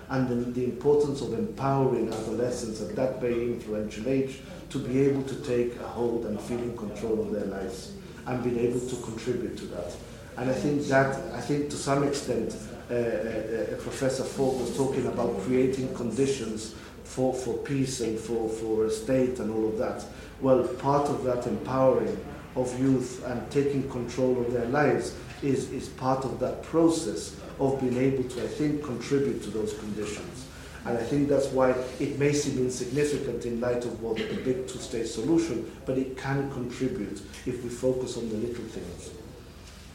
And 0.10 0.28
the, 0.28 0.36
the 0.36 0.66
importance 0.66 1.22
of 1.22 1.34
empowering 1.34 2.14
adolescents 2.14 2.80
at 2.80 2.96
that 2.96 3.20
very 3.20 3.46
influential 3.46 4.08
age 4.08 4.42
to 4.70 4.78
be 4.78 5.00
able 5.02 5.24
to 5.24 5.36
take 5.38 5.80
a 5.80 5.88
hold 5.88 6.26
and 6.26 6.40
feel 6.40 6.60
in 6.60 6.78
control 6.78 7.22
of 7.22 7.32
their 7.32 7.46
lives 7.46 7.94
and 8.30 8.44
being 8.44 8.60
able 8.60 8.80
to 8.80 8.96
contribute 8.98 9.58
to 9.58 9.66
that. 9.66 9.96
And 10.38 10.50
I 10.50 10.54
think 10.54 10.86
that, 10.88 11.18
I 11.34 11.42
think 11.42 11.70
to 11.72 11.76
some 11.76 12.04
extent, 12.04 12.56
uh, 12.90 12.94
uh, 12.94 12.98
uh, 12.98 13.82
Professor 13.82 14.24
Falk 14.24 14.60
was 14.60 14.78
talking 14.78 15.08
about 15.08 15.42
creating 15.42 15.94
conditions 15.96 16.76
for, 17.04 17.34
for 17.34 17.56
peace 17.58 18.02
and 18.02 18.20
for, 18.20 18.48
for 18.48 18.86
a 18.86 18.92
state 18.92 19.40
and 19.40 19.52
all 19.52 19.68
of 19.68 19.78
that. 19.80 20.06
Well, 20.42 20.64
part 20.64 21.10
of 21.10 21.24
that 21.24 21.48
empowering 21.48 22.18
of 22.56 22.80
youth 22.80 23.24
and 23.26 23.50
taking 23.52 23.90
control 23.90 24.40
of 24.42 24.54
their 24.54 24.66
lives 24.66 25.16
is, 25.42 25.72
is 25.72 25.90
part 25.90 26.24
of 26.24 26.40
that 26.40 26.64
process 26.64 27.36
of 27.60 27.82
being 27.82 27.98
able 27.98 28.24
to, 28.30 28.44
I 28.44 28.48
think, 28.48 28.84
contribute 28.84 29.42
to 29.44 29.50
those 29.50 29.78
conditions. 29.80 30.46
And 30.90 30.98
I 30.98 31.04
think 31.04 31.30
that's 31.30 31.46
why 31.50 31.76
it 32.00 32.18
may 32.18 32.34
seem 32.34 32.58
insignificant 32.58 33.46
in 33.46 33.62
light 33.62 33.86
of 33.86 34.02
what 34.02 34.18
the 34.18 34.42
big 34.44 34.68
two-state 34.68 35.06
solution, 35.06 35.72
but 35.86 36.00
it 36.00 36.18
can 36.18 36.50
contribute 36.52 37.22
if 37.46 37.64
we 37.64 37.70
focus 37.70 38.18
on 38.18 38.28
the 38.30 38.38
little 38.38 38.66
things. 38.66 39.12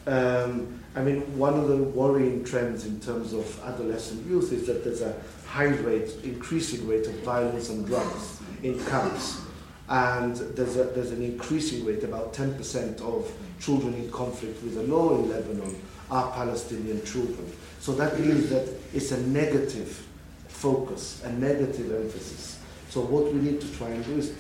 Um, 0.06 0.80
I 0.94 1.02
mean, 1.02 1.22
one 1.36 1.54
of 1.54 1.66
the 1.66 1.78
worrying 1.78 2.44
trends 2.44 2.86
in 2.86 3.00
terms 3.00 3.32
of 3.32 3.60
adolescent 3.64 4.24
youth 4.28 4.52
is 4.52 4.68
that 4.68 4.84
there's 4.84 5.02
a 5.02 5.20
high 5.48 5.64
rate, 5.64 6.14
increasing 6.22 6.86
rate 6.86 7.08
of 7.08 7.14
violence 7.24 7.70
and 7.70 7.84
drugs 7.84 8.38
in 8.62 8.78
camps. 8.86 9.40
And 9.88 10.36
there's, 10.36 10.76
a, 10.76 10.84
there's 10.84 11.10
an 11.10 11.24
increasing 11.24 11.84
rate, 11.84 12.04
about 12.04 12.32
10% 12.34 13.00
of 13.00 13.32
children 13.58 13.94
in 13.94 14.12
conflict 14.12 14.62
with 14.62 14.76
the 14.76 14.84
law 14.84 15.16
in 15.16 15.28
Lebanon 15.28 15.74
are 16.08 16.30
Palestinian 16.30 17.04
children. 17.04 17.50
So 17.80 17.94
that 17.96 18.20
means 18.20 18.48
that 18.50 18.68
it's 18.92 19.10
a 19.10 19.20
negative 19.22 20.06
focus, 20.54 21.22
a 21.24 21.32
negative 21.32 21.92
emphasis. 21.92 22.58
So 22.88 23.00
what 23.00 23.32
we 23.32 23.40
need 23.40 23.60
to 23.60 23.76
try 23.76 23.88
and 23.88 24.04
do 24.04 24.18
is 24.18 24.32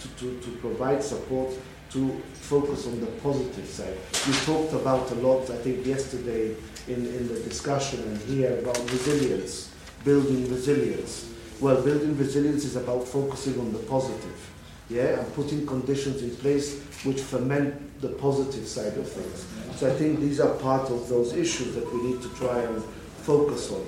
to, 0.00 0.08
to, 0.18 0.40
to 0.40 0.50
provide 0.58 1.02
support 1.02 1.54
to 1.90 2.22
focus 2.34 2.86
on 2.86 3.00
the 3.00 3.06
positive 3.22 3.66
side. 3.66 3.96
We 4.26 4.34
talked 4.44 4.74
about 4.74 5.10
a 5.12 5.14
lot, 5.16 5.48
I 5.50 5.56
think, 5.56 5.86
yesterday 5.86 6.54
in, 6.88 7.06
in 7.06 7.28
the 7.28 7.40
discussion 7.40 8.02
and 8.02 8.18
here 8.22 8.58
about 8.58 8.78
resilience, 8.90 9.72
building 10.04 10.50
resilience. 10.50 11.32
Well, 11.60 11.80
building 11.82 12.16
resilience 12.18 12.64
is 12.64 12.76
about 12.76 13.06
focusing 13.06 13.58
on 13.60 13.72
the 13.72 13.78
positive, 13.78 14.50
yeah, 14.90 15.20
and 15.20 15.34
putting 15.34 15.66
conditions 15.66 16.22
in 16.22 16.36
place 16.36 16.82
which 17.04 17.20
ferment 17.20 18.00
the 18.00 18.08
positive 18.08 18.66
side 18.66 18.98
of 18.98 19.08
things. 19.08 19.46
So 19.76 19.88
I 19.88 19.94
think 19.94 20.20
these 20.20 20.40
are 20.40 20.52
part 20.56 20.90
of 20.90 21.08
those 21.08 21.32
issues 21.32 21.74
that 21.74 21.90
we 21.92 22.02
need 22.02 22.20
to 22.22 22.28
try 22.34 22.60
and 22.60 22.82
focus 23.22 23.70
on. 23.70 23.86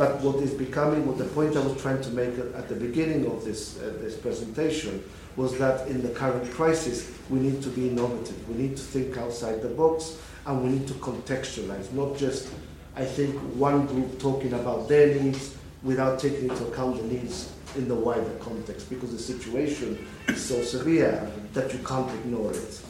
But 0.00 0.18
what 0.22 0.36
is 0.36 0.54
becoming, 0.54 1.06
what 1.06 1.18
the 1.18 1.26
point 1.26 1.54
I 1.58 1.60
was 1.60 1.78
trying 1.82 2.00
to 2.00 2.10
make 2.12 2.30
at 2.56 2.70
the 2.70 2.74
beginning 2.74 3.26
of 3.26 3.44
this, 3.44 3.78
uh, 3.78 3.92
this 4.00 4.16
presentation 4.16 5.04
was 5.36 5.58
that 5.58 5.88
in 5.88 6.00
the 6.00 6.08
current 6.08 6.50
crisis, 6.52 7.12
we 7.28 7.38
need 7.38 7.60
to 7.60 7.68
be 7.68 7.90
innovative. 7.90 8.48
We 8.48 8.54
need 8.54 8.78
to 8.78 8.82
think 8.82 9.18
outside 9.18 9.60
the 9.60 9.68
box 9.68 10.16
and 10.46 10.62
we 10.62 10.70
need 10.70 10.88
to 10.88 10.94
contextualize, 10.94 11.92
not 11.92 12.16
just, 12.16 12.48
I 12.96 13.04
think, 13.04 13.34
one 13.56 13.84
group 13.88 14.18
talking 14.18 14.54
about 14.54 14.88
their 14.88 15.20
needs 15.20 15.54
without 15.82 16.18
taking 16.18 16.48
into 16.48 16.66
account 16.68 16.96
the 16.96 17.02
needs 17.02 17.52
in 17.76 17.86
the 17.86 17.94
wider 17.94 18.36
context 18.40 18.88
because 18.88 19.12
the 19.12 19.18
situation 19.18 20.08
is 20.28 20.42
so 20.42 20.62
severe 20.62 21.30
that 21.52 21.74
you 21.74 21.78
can't 21.80 22.10
ignore 22.20 22.52
it. 22.52 22.80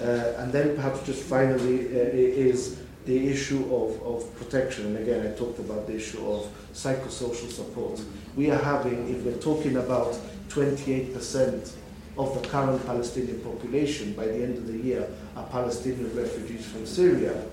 Uh, 0.00 0.40
and 0.40 0.50
then 0.50 0.74
perhaps 0.76 1.04
just 1.04 1.24
finally 1.24 1.88
uh, 1.88 2.08
is 2.14 2.78
the 3.04 3.28
issue 3.28 3.64
of, 3.74 4.02
of 4.02 4.34
protection. 4.36 4.86
And 4.86 4.98
again, 4.98 5.26
I 5.26 5.36
talked 5.36 5.58
about 5.58 5.86
the 5.86 5.96
issue 5.96 6.26
of 6.30 6.48
psychosocial 6.72 7.50
support. 7.50 7.96
Mm-hmm. 7.96 8.36
We 8.36 8.50
are 8.50 8.58
having, 8.58 9.08
if 9.14 9.22
we're 9.24 9.40
talking 9.40 9.76
about 9.76 10.16
28% 10.48 11.72
of 12.16 12.40
the 12.40 12.48
current 12.48 12.84
Palestinian 12.86 13.40
population 13.40 14.12
by 14.12 14.26
the 14.26 14.34
end 14.34 14.56
of 14.56 14.66
the 14.66 14.78
year 14.78 15.08
are 15.36 15.46
Palestinian 15.46 16.14
refugees 16.16 16.64
from 16.66 16.86
Syria. 16.86 17.44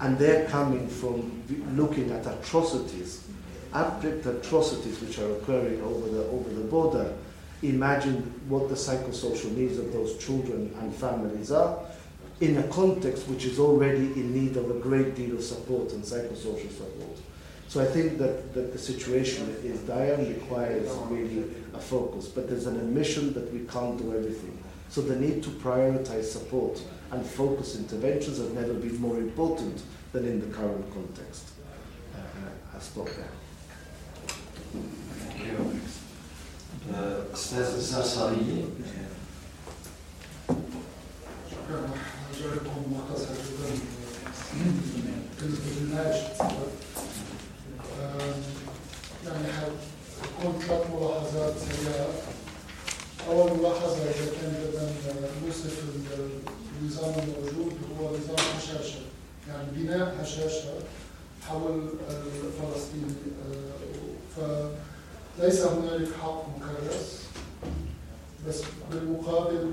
And 0.00 0.18
they're 0.18 0.48
coming 0.48 0.88
from 0.88 1.42
looking 1.76 2.10
at 2.10 2.26
atrocities, 2.26 3.28
abject 3.72 4.26
atrocities 4.26 5.00
which 5.00 5.18
are 5.18 5.30
occurring 5.36 5.80
over 5.82 6.08
the, 6.08 6.24
over 6.26 6.50
the 6.50 6.62
border. 6.62 7.14
Imagine 7.62 8.16
what 8.48 8.68
the 8.68 8.74
psychosocial 8.74 9.54
needs 9.56 9.78
of 9.78 9.92
those 9.92 10.18
children 10.18 10.74
and 10.80 10.94
families 10.94 11.52
are 11.52 11.78
in 12.40 12.58
a 12.58 12.62
context 12.64 13.28
which 13.28 13.44
is 13.44 13.58
already 13.58 14.06
in 14.14 14.34
need 14.34 14.56
of 14.56 14.70
a 14.70 14.78
great 14.80 15.14
deal 15.14 15.36
of 15.36 15.42
support 15.42 15.92
and 15.92 16.02
psychosocial 16.02 16.70
support. 16.70 17.18
So 17.68 17.80
I 17.82 17.86
think 17.86 18.18
that, 18.18 18.54
that 18.54 18.72
the 18.72 18.78
situation 18.78 19.56
is 19.62 19.80
dire 19.80 20.14
and 20.14 20.28
requires 20.28 20.88
really 21.08 21.44
a 21.72 21.78
focus. 21.78 22.28
But 22.28 22.48
there's 22.48 22.66
an 22.66 22.76
admission 22.76 23.32
that 23.34 23.52
we 23.52 23.60
can't 23.60 23.98
do 23.98 24.16
everything. 24.16 24.56
So 24.88 25.00
the 25.00 25.16
need 25.16 25.42
to 25.42 25.50
prioritize 25.50 26.24
support 26.24 26.80
and 27.10 27.24
focus 27.26 27.76
interventions 27.76 28.38
has 28.38 28.50
never 28.52 28.74
been 28.74 29.00
more 29.00 29.16
important 29.16 29.82
than 30.12 30.24
in 30.24 30.40
the 30.40 30.56
current 30.56 30.92
context. 30.92 31.50
Uh, 32.14 32.18
I 32.76 32.78
stop 32.78 33.06
there. 33.06 33.30
Thank 35.18 35.46
you. 35.46 35.80
Uh, 36.94 37.24
مختصر 42.42 43.34
جدا 43.34 43.78
بالنسبة 45.40 45.64
للناقش 45.80 46.20
يعني 49.26 49.52
حتكون 49.52 50.60
ثلاث 50.60 50.86
ملاحظات 50.90 51.54
سريعة 51.58 52.08
أول 53.28 53.58
ملاحظة 53.58 53.96
إذا 53.96 54.32
كان 54.40 54.54
بدنا 54.64 55.28
نوصف 55.46 55.74
النظام 56.82 57.14
يعني 59.48 59.68
بناء 59.72 60.22
هشاشة 60.22 60.74
حول 61.48 61.88
الفلسطيني 62.10 63.14
فليس 64.36 65.60
هنالك 65.62 66.08
حق 66.22 66.44
مكرس 66.58 67.20
بس 68.48 68.62
بالمقابل 68.90 69.70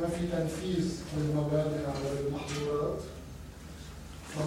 ما 0.00 0.08
في 0.08 0.26
تنفيذ 0.26 0.92
للمبادئ. 1.16 1.83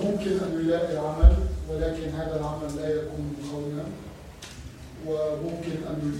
فممكن 0.07 0.31
أن 0.31 0.65
يلاقي 0.65 0.97
عمل 0.97 1.35
ولكن 1.69 2.09
هذا 2.09 2.39
العمل 2.39 2.75
لا 2.75 2.89
يكون 2.89 3.35
مقونا 3.43 3.83
وممكن 5.07 5.71
أن 5.89 6.13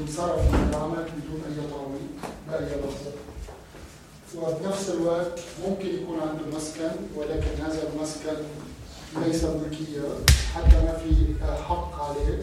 ينصرف 0.00 0.40
من 0.40 0.68
العمل 0.70 1.04
بدون 1.16 1.40
أي 1.48 1.70
تعويض 1.70 2.08
بأي 2.48 2.80
لحظة. 2.80 3.12
وبنفس 4.36 4.90
الوقت 4.90 5.40
ممكن 5.68 5.86
يكون 5.86 6.20
عنده 6.20 6.56
مسكن 6.56 6.90
ولكن 7.16 7.62
هذا 7.62 7.82
المسكن 7.92 8.36
ليس 9.26 9.44
ملكية 9.44 10.02
حتى 10.54 10.76
ما 10.76 10.92
في 10.92 11.34
حق 11.68 12.02
عليه. 12.04 12.42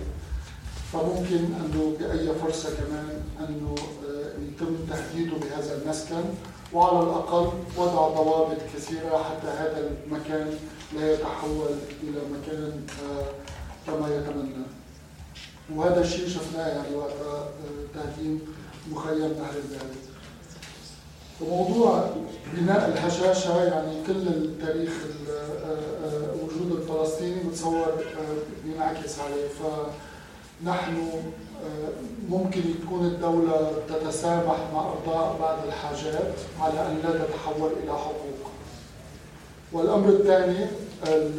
فممكن 0.94 1.38
أنه 1.38 1.98
بأي 2.00 2.30
فرصة 2.42 2.70
كمان 2.70 3.22
آه، 3.40 3.48
يتم 4.48 4.76
تهديده 4.90 5.38
بهذا 5.38 5.82
المسكن. 5.82 6.24
وعلى 6.74 7.00
الأقل 7.00 7.50
وضع 7.78 8.08
ضوابط 8.08 8.58
كثيرة 8.76 9.24
حتى 9.24 9.48
هذا 9.48 9.92
المكان 10.06 10.58
لا 10.96 11.14
يتحول 11.14 11.70
إلى 12.04 12.20
مكان 12.32 12.82
آه، 13.10 13.26
كما 13.88 14.16
يتمنى. 14.16 14.66
وهذا 15.76 16.02
الشيء 16.02 16.28
شفناه 16.28 16.68
يعني 16.68 16.96
وقت 16.96 17.12
آه، 17.26 17.48
تهديم 17.94 18.42
مخيم 18.92 19.18
نهر 19.20 19.54
البارد 19.56 19.96
وموضوع 21.42 22.10
بناء 22.54 22.90
الهشاشة 22.90 23.64
يعني 23.64 24.04
كل 24.08 24.28
التاريخ 24.28 24.92
وجود 26.44 26.72
الفلسطيني 26.72 27.44
بتصور 27.44 27.86
بينعكس 28.66 29.20
عليه. 29.20 29.48
ف 29.48 29.62
نحن 30.66 30.96
آه، 30.96 31.22
ممكن 32.30 32.62
تكون 32.86 33.06
الدولة 33.06 33.72
تتسامح 33.90 34.58
مع 34.74 34.82
إرضاء 34.82 35.38
بعض 35.42 35.58
الحاجات 35.68 36.34
على 36.62 36.88
أن 36.88 37.00
لا 37.04 37.26
تتحول 37.26 37.72
إلى 37.84 37.92
حقوق. 37.92 38.52
والأمر 39.74 40.10
الثاني 40.10 40.66
آه، 41.08 41.30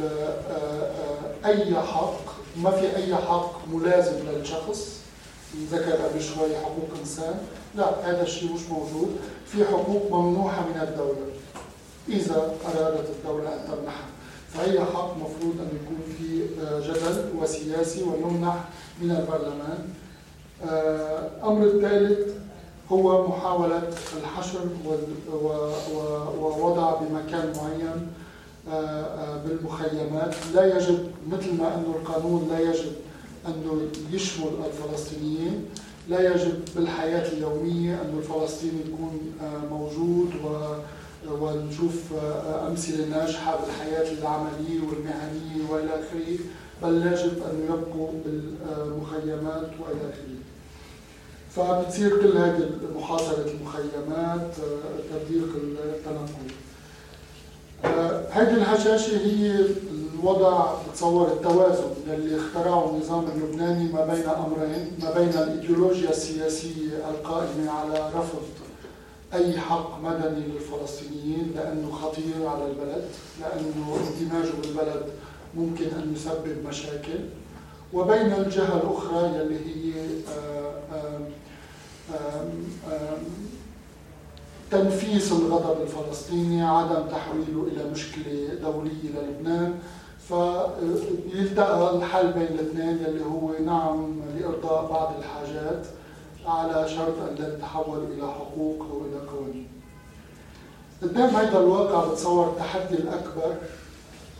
آه، 0.49 1.45
أي 1.45 1.75
حق 1.75 2.19
ما 2.57 2.71
في 2.71 2.95
أي 2.95 3.15
حق 3.15 3.67
ملازم 3.67 4.13
للشخص. 4.29 4.99
ذكر 5.71 5.91
قبل 5.91 6.21
شوي 6.21 6.55
حقوق 6.55 6.89
إنسان 6.99 7.39
لا 7.75 8.09
هذا 8.09 8.23
الشيء 8.23 8.53
مش 8.53 8.61
موجود. 8.69 9.15
في 9.45 9.65
حقوق 9.65 10.11
ممنوحة 10.11 10.61
من 10.61 10.81
الدولة. 10.81 11.27
إذا 12.09 12.55
أرادت 12.65 13.09
الدولة 13.09 13.53
أن 13.53 13.59
تمنحها 13.67 14.05
فأي 14.53 14.79
حق 14.79 15.17
مفروض 15.17 15.55
أن 15.59 15.69
يكون 15.83 15.99
في 16.17 16.45
جدل 16.87 17.29
وسياسي 17.41 18.03
ويمنح 18.03 18.55
من 19.01 19.11
البرلمان. 19.11 19.89
الأمر 20.63 21.63
آه، 21.63 21.67
الثالث 21.67 22.35
هو 22.91 23.27
محاولة 23.27 23.83
الحشر 24.21 24.59
ووضع 26.39 26.93
بمكان 26.93 27.53
معين 27.57 28.07
آه، 28.69 28.71
آه، 28.71 29.37
بالمخيمات. 29.45 30.35
لا 30.53 30.77
يجب 30.77 31.07
مثل 31.31 31.57
ما 31.57 31.75
أنه 31.75 31.95
القانون 32.01 32.47
لا 32.49 32.59
يجب 32.59 32.91
أنه 33.47 33.81
يشمل 34.11 34.51
الفلسطينيين 34.65 35.65
لا 36.09 36.33
يجب 36.33 36.59
بالحياة 36.75 37.31
اليومية 37.31 37.93
أن 37.93 38.17
الفلسطيني 38.17 38.79
يكون 38.87 39.19
موجود 39.71 40.33
ونشوف 41.31 42.13
أمثلة 42.67 43.05
ناجحة 43.05 43.59
بالحياة 43.65 44.11
العملية 44.11 44.79
والمهنية 44.89 45.69
وإلى 45.69 45.89
آخره 45.89 46.37
بل 46.83 47.07
يجب 47.07 47.43
أن 47.43 47.63
يبقوا 47.63 48.09
بالمخيمات 48.25 49.69
وإلى 49.79 50.01
آخره. 50.09 50.35
فبتصير 51.55 52.21
كل 52.21 52.37
هذه 52.37 52.69
محاصرة 52.95 53.45
المخيمات 53.47 54.51
تضييق 55.11 55.49
التنقل. 55.55 56.51
هذه 58.31 58.53
الهشاشة 58.53 59.17
هي 59.17 59.65
الوضع 60.19 60.73
بتصور 60.89 61.27
التوازن 61.27 61.93
اللي 62.13 62.37
اخترعه 62.37 62.89
النظام 62.89 63.25
اللبناني 63.35 63.91
ما 63.93 64.05
بين 64.05 64.23
أمرين 64.25 64.91
ما 65.03 65.11
بين 65.11 65.29
الإيديولوجيا 65.29 66.09
السياسية 66.09 67.09
القائمة 67.09 67.71
على 67.71 68.09
رفض 68.15 68.41
أي 69.33 69.59
حق 69.59 69.99
مدني 70.03 70.45
للفلسطينيين 70.47 71.51
لأنه 71.55 71.91
خطير 71.91 72.47
على 72.47 72.65
البلد 72.65 73.05
لأنه 73.41 73.97
اندماجه 74.07 74.51
بالبلد 74.61 75.05
ممكن 75.55 75.85
أن 75.85 76.13
يسبب 76.15 76.67
مشاكل. 76.67 77.19
وبين 77.93 78.33
الجهة 78.33 78.77
الأخرى 78.77 79.39
يلي 79.39 79.55
هي 79.55 79.93
آه، 80.93 81.19
تنفيس 84.71 85.31
الغضب 85.31 85.81
الفلسطيني 85.81 86.63
عدم 86.63 87.07
تحويله 87.07 87.67
إلى 87.71 87.91
مشكلة 87.91 88.53
دولية 88.61 89.09
للبنان. 89.15 89.79
فيلتقى 90.29 91.95
الحل 91.95 92.33
بين 92.33 92.43
الاثنين 92.43 92.97
يلي 93.07 93.25
هو 93.25 93.51
نعم 93.65 94.15
لإرضاء 94.39 94.91
بعض 94.91 95.13
الحاجات. 95.19 95.85
على 96.47 96.89
شرط 96.89 97.29
أن 97.29 97.35
لا 97.35 97.49
تتحول 97.49 97.99
إلى 98.11 98.27
حقوق 98.27 98.79
أو 98.91 99.01
إلى 99.05 99.29
قوانين. 99.29 99.67
قدام 101.01 101.35
هذا 101.35 101.59
الواقع 101.59 102.05
بتصور 102.05 102.49
التحدي 102.49 102.95
الأكبر. 102.95 103.55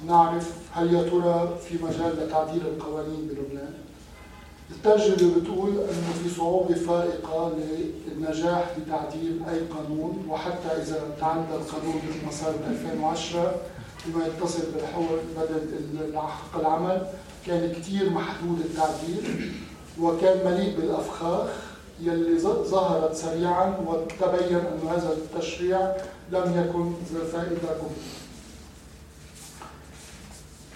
نعرف 0.08 0.54
هل 0.72 0.94
يا 0.94 1.04
ترى 1.10 1.58
في 1.70 1.84
مجال 1.84 2.18
لتعديل 2.20 2.62
القوانين 2.62 3.28
بلبنان؟ 3.28 3.74
التجربة 4.72 5.40
بتقول 5.40 5.70
أنه 5.70 6.14
في 6.24 6.30
صعوبة 6.38 6.76
فائقة 6.76 7.52
للنجاح 8.08 8.76
بتعديل 8.80 9.42
أي 9.50 9.60
قانون 9.60 10.26
وحتى 10.30 10.68
إذا 10.82 11.16
تعدل 11.20 11.56
القانون 11.56 11.96
مثل 11.96 12.26
ما 12.26 12.32
صار 12.32 12.52
ب 12.52 12.72
2010 12.72 13.56
فيما 13.98 14.26
يتصل 14.28 14.64
بالحول 14.74 15.20
بدل 15.38 16.18
حق 16.18 16.60
العمل 16.60 17.08
كان 17.46 17.72
كثير 17.72 18.10
محدود 18.10 18.60
التعديل 18.60 19.52
وكان 20.02 20.46
مليء 20.46 20.76
بالأفخاخ. 20.78 21.50
يلي 22.00 22.40
ظهرت 22.40 23.16
سريعا 23.16 23.78
وتبين 23.88 24.58
أن 24.58 24.88
هذا 24.90 25.14
التشريع 25.14 25.96
لم 26.32 26.66
يكن 26.68 26.94
ذا 27.14 27.26
فائدة 27.32 27.56
كبرى 27.56 28.16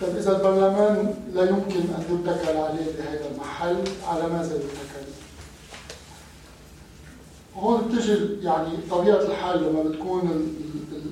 طيب 0.01 0.15
إذا 0.15 0.38
البرلمان 0.38 1.15
لا 1.34 1.49
يمكن 1.49 1.79
أن 1.79 2.03
يتكل 2.10 2.58
عليه 2.58 2.86
بهذا 2.97 3.32
المحل 3.32 3.84
على 4.08 4.27
ماذا 4.27 4.55
يتكل؟ 4.55 5.10
هون 7.55 7.82
بتجي 7.82 8.17
يعني 8.41 8.69
طبيعة 8.91 9.21
الحال 9.21 9.63
لما 9.63 9.84
بتكون 9.84 10.55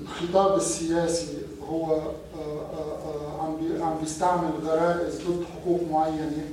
الخطاب 0.04 0.58
السياسي 0.58 1.38
هو 1.70 1.96
آه، 1.96 2.14
آه، 2.36 2.98
آه، 3.06 3.42
عم 3.42 3.84
عم 3.84 4.00
بيستعمل 4.00 4.52
غرائز 4.64 5.16
ضد 5.16 5.44
حقوق 5.54 5.82
معينة 5.92 6.50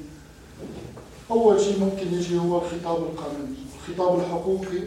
أول 1.31 1.61
شيء 1.61 1.81
ممكن 1.81 2.15
يجي 2.15 2.39
هو 2.39 2.59
الخطاب 2.59 3.03
القانوني 3.03 3.57
الخطاب 3.77 4.19
الحقوقي 4.19 4.81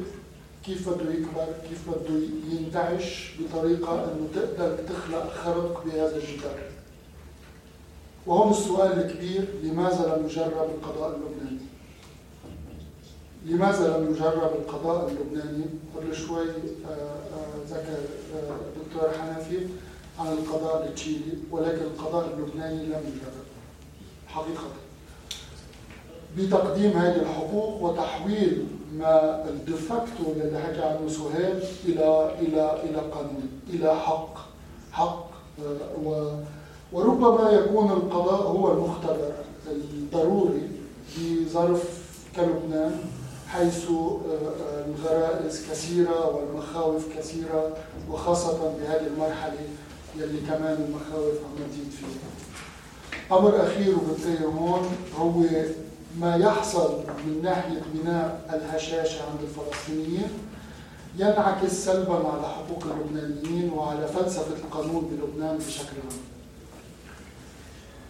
كيف 0.66 0.90
بده 0.90 1.12
يكبر 1.14 1.48
كيف 1.70 1.90
بده 1.90 2.20
ينتعش 2.52 3.32
بطريقة 3.40 4.04
أنه 4.04 4.28
تقدر 4.36 4.78
تخلق 4.78 5.34
خرق 5.34 5.84
بهذا 5.86 6.16
الجدار 6.16 6.60
وهون 8.28 8.52
السؤال 8.52 8.92
الكبير 8.92 9.48
لماذا 9.64 10.16
لم 10.16 10.26
يجرب 10.26 10.70
القضاء 10.70 11.16
اللبناني؟ 11.16 11.62
لماذا 13.46 13.98
لم 13.98 14.12
يجرب 14.12 14.52
القضاء 14.56 15.10
اللبناني؟ 15.10 15.66
قبل 15.96 16.16
شوي 16.16 16.50
آه، 16.50 16.90
آه، 16.90 17.70
ذكر 17.70 18.00
الدكتور 18.40 19.10
آه، 19.10 19.18
حنفي 19.18 19.68
عن 20.20 20.28
القضاء 20.28 20.88
التشيلي 20.88 21.34
ولكن 21.52 21.82
القضاء 21.82 22.34
اللبناني 22.34 22.86
لم 22.86 23.02
يجرب 23.16 23.48
حقيقة 24.28 24.87
بتقديم 26.38 26.92
هذه 26.92 27.22
الحقوق 27.22 27.84
وتحويل 27.84 28.68
ما 28.98 29.44
الديفاكتو 29.50 30.32
اللي 30.32 30.60
حكى 30.60 30.82
عنه 30.82 31.10
سهيل 31.10 31.60
إلى 31.86 32.32
إلى 32.40 32.82
إلى 32.84 33.02
قانون 33.12 33.50
إلى 33.70 33.96
حق 33.96 34.36
حق 34.92 35.28
و 36.04 36.32
وربما 36.94 37.50
يكون 37.50 37.92
القضاء 37.92 38.42
هو 38.42 38.72
المختبر 38.72 39.32
الضروري 39.72 40.70
في 41.08 41.50
ظرف 41.50 42.08
كلبنان 42.36 43.00
حيث 43.48 43.90
آه، 43.90 43.94
آه، 43.94 44.86
الغرائز 44.86 45.70
كثيرة 45.72 46.36
والمخاوف 46.36 47.18
كثيرة 47.18 47.78
وخاصة 48.12 48.58
بهذه 48.80 49.08
المرحلة 49.08 49.60
يلي 50.16 50.40
كمان 50.48 50.88
المخاوف 50.90 51.36
عم 51.36 51.68
تزيد 51.70 51.92
فيها. 51.92 53.38
أمر 53.38 53.64
أخير 53.64 53.96
وبنتهي 53.96 54.46
هون 54.46 54.90
هو 55.20 55.32
ما 56.20 56.36
يحصل 56.36 57.04
من 57.26 57.40
ناحية 57.44 57.82
بناء 57.94 58.50
الهشاشة 58.54 59.22
عند 59.30 59.40
الفلسطينيين 59.42 60.30
ينعكس 61.18 61.72
سلبا 61.72 62.16
على 62.16 62.48
حقوق 62.48 62.84
اللبنانيين 62.84 63.74
وعلى 63.74 64.08
فلسفة 64.08 64.56
القانون 64.56 65.06
بلبنان 65.12 65.58
بشكل 65.58 65.96
عام. 66.10 66.20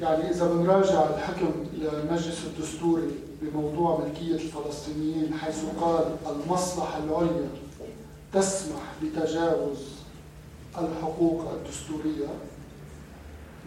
يعني 0.01 0.29
إذا 0.31 0.47
بنراجع 0.47 1.03
الحكم 1.09 1.51
للمجلس 1.73 2.45
الدستوري 2.45 3.11
بموضوع 3.41 3.99
ملكية 3.99 4.35
الفلسطينيين 4.35 5.33
حيث 5.33 5.55
قال 5.81 6.05
المصلحة 6.27 6.97
العليا 7.03 7.49
تسمح 8.33 8.81
بتجاوز 9.03 9.77
الحقوق 10.77 11.45
الدستورية 11.53 12.27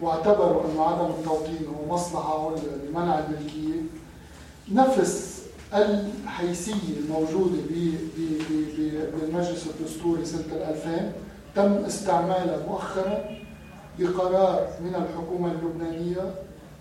واعتبروا 0.01 0.61
أن 0.65 0.79
عدم 0.79 1.05
التوطين 1.05 1.67
هو 1.67 1.93
مصلحة 1.95 2.45
عليا 2.47 2.77
لمنع 2.89 3.19
الملكية 3.19 3.70
نفس 4.73 5.41
الحيثية 5.73 6.97
الموجودة 6.99 7.57
بالمجلس 9.19 9.67
الدستوري 9.67 10.25
سنة 10.25 10.69
2000 10.69 11.11
تم 11.55 11.73
استعمالها 11.85 12.65
مؤخرا 12.67 13.23
بقرار 13.99 14.67
من 14.83 14.95
الحكومة 14.95 15.51
اللبنانية 15.51 16.35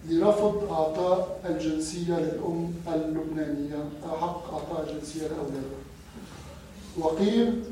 لرفض 0.09 0.73
إعطاء 0.73 1.41
الجنسية 1.49 2.15
للأم 2.19 2.73
اللبنانية 2.95 3.85
حق 4.21 4.55
إعطاء 4.55 4.87
الجنسية 4.91 5.23
لأولادها. 5.23 5.81
وقيل 6.99 7.63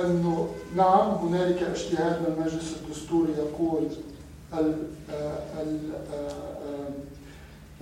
أنه 0.00 0.48
نعم 0.76 1.08
هنالك 1.10 1.62
اجتهاد 1.62 2.20
من 2.20 2.34
المجلس 2.36 2.76
الدستوري 2.76 3.32
يقول 3.32 3.82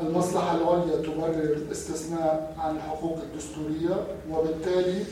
المصلحة 0.00 0.56
العليا 0.56 0.96
تبرر 1.02 1.56
الاستثناء 1.56 2.54
عن 2.58 2.76
الحقوق 2.76 3.18
الدستورية 3.22 4.06
وبالتالي 4.32 5.04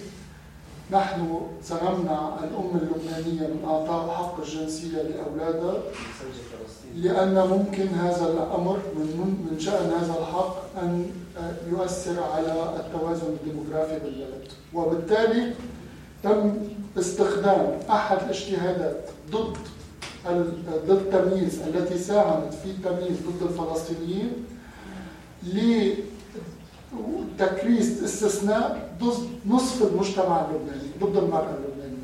نحن 0.92 1.40
سنمنع 1.62 2.38
الأم 2.44 2.70
اللبنانية 2.74 3.46
من 3.46 3.64
إعطاء 3.64 4.08
حق 4.14 4.40
الجنسية 4.40 5.02
لأولادها 5.02 5.82
لأن 6.96 7.48
ممكن 7.48 7.86
هذا 7.86 8.26
الأمر 8.32 8.78
من 8.96 9.46
من 9.50 9.60
شأن 9.60 9.90
هذا 9.90 10.14
الحق 10.20 10.56
أن 10.82 11.10
يؤثر 11.70 12.22
على 12.22 12.76
التوازن 12.76 13.26
الديموغرافي 13.26 13.98
بالبلد. 13.98 14.48
وبالتالي 14.74 15.52
تم 16.22 16.54
استخدام 16.98 17.78
أحد 17.90 18.18
الاجتهادات 18.22 19.08
ضد 19.30 19.56
ضد 20.86 20.90
التمييز 20.90 21.60
التي 21.62 21.98
ساهمت 21.98 22.54
في 22.54 22.70
التمييز 22.70 23.16
ضد 23.26 23.42
الفلسطينيين 23.50 24.32
لتكريس 27.38 28.02
استثناء 28.02 28.96
ضد 29.00 29.28
نصف 29.46 29.92
المجتمع 29.92 30.44
اللبناني 30.44 30.90
ضد 31.00 31.16
المرأة 31.16 31.50
اللبنانية. 31.50 31.96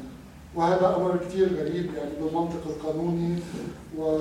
وهذا 0.54 0.96
أمر 0.96 1.16
كثير 1.16 1.48
غريب 1.60 1.94
يعني 1.94 2.10
بالمنطق 2.20 2.62
القانوني 2.66 3.38
و 3.98 4.18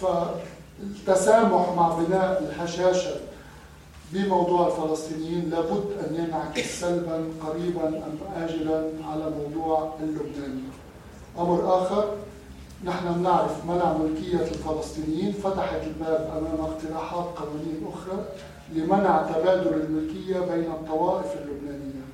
فالتسامح 0.00 1.72
مع 1.76 1.88
بناء 1.98 2.42
الهشاشة 2.42 3.14
بموضوع 4.12 4.66
الفلسطينيين 4.66 5.50
لابد 5.50 5.84
أن 6.08 6.14
ينعكس 6.14 6.80
سلبا 6.80 7.24
قريبا 7.46 7.88
أم 7.88 8.18
آجلا 8.36 8.90
على 9.04 9.30
موضوع 9.30 9.94
اللبناني. 10.00 10.62
أمر 11.38 11.82
آخر 11.82 12.04
نحن 12.84 13.22
نعرف 13.22 13.64
منع 13.64 13.92
ملكية 13.92 14.40
الفلسطينيين 14.40 15.32
فتحت 15.32 15.82
الباب 15.82 16.30
أمام 16.36 16.70
اقتراحات 16.70 17.24
قانونية 17.24 17.94
أخرى 17.94 18.24
لمنع 18.72 19.22
تبادل 19.22 19.74
الملكية 19.74 20.40
بين 20.40 20.70
الطوائف 20.70 21.26
اللبنانية. 21.36 22.08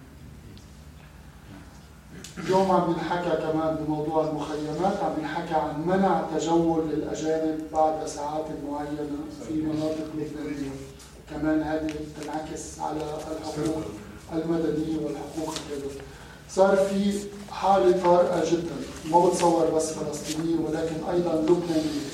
اليوم 2.38 2.70
عم 2.70 2.90
ينحكى 2.90 3.42
كمان 3.42 3.74
بموضوع 3.74 4.28
المخيمات 4.28 4.96
عم 5.02 5.12
ينحكى 5.18 5.54
عن 5.54 5.86
منع 5.86 6.22
تجول 6.36 6.88
للأجانب 6.88 7.60
بعد 7.72 8.06
ساعات 8.06 8.44
معينة 8.70 9.10
في 9.48 9.54
مناطق 9.54 10.06
لبنانية. 10.14 10.70
كمان 11.30 11.62
هذه 11.62 11.94
تنعكس 12.20 12.80
على 12.80 12.96
الحقوق 12.96 13.82
المدنية 14.32 14.96
والحقوق 14.96 15.54
الجديدة 15.70 16.00
صار 16.54 16.76
في 16.76 17.12
حالة 17.50 18.02
طارئة 18.04 18.50
جدا 18.50 18.76
ما 19.10 19.26
بتصور 19.26 19.70
بس 19.70 19.92
فلسطينية 19.92 20.56
ولكن 20.58 20.94
أيضا 21.12 21.34
لبنانية 21.34 22.10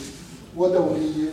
ودولية 0.57 1.31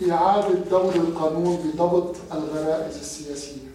لإعادة 0.00 0.54
دور 0.70 0.94
القانون 0.94 1.56
بضبط 1.56 2.16
الغرائز 2.32 2.96
السياسية. 2.96 3.70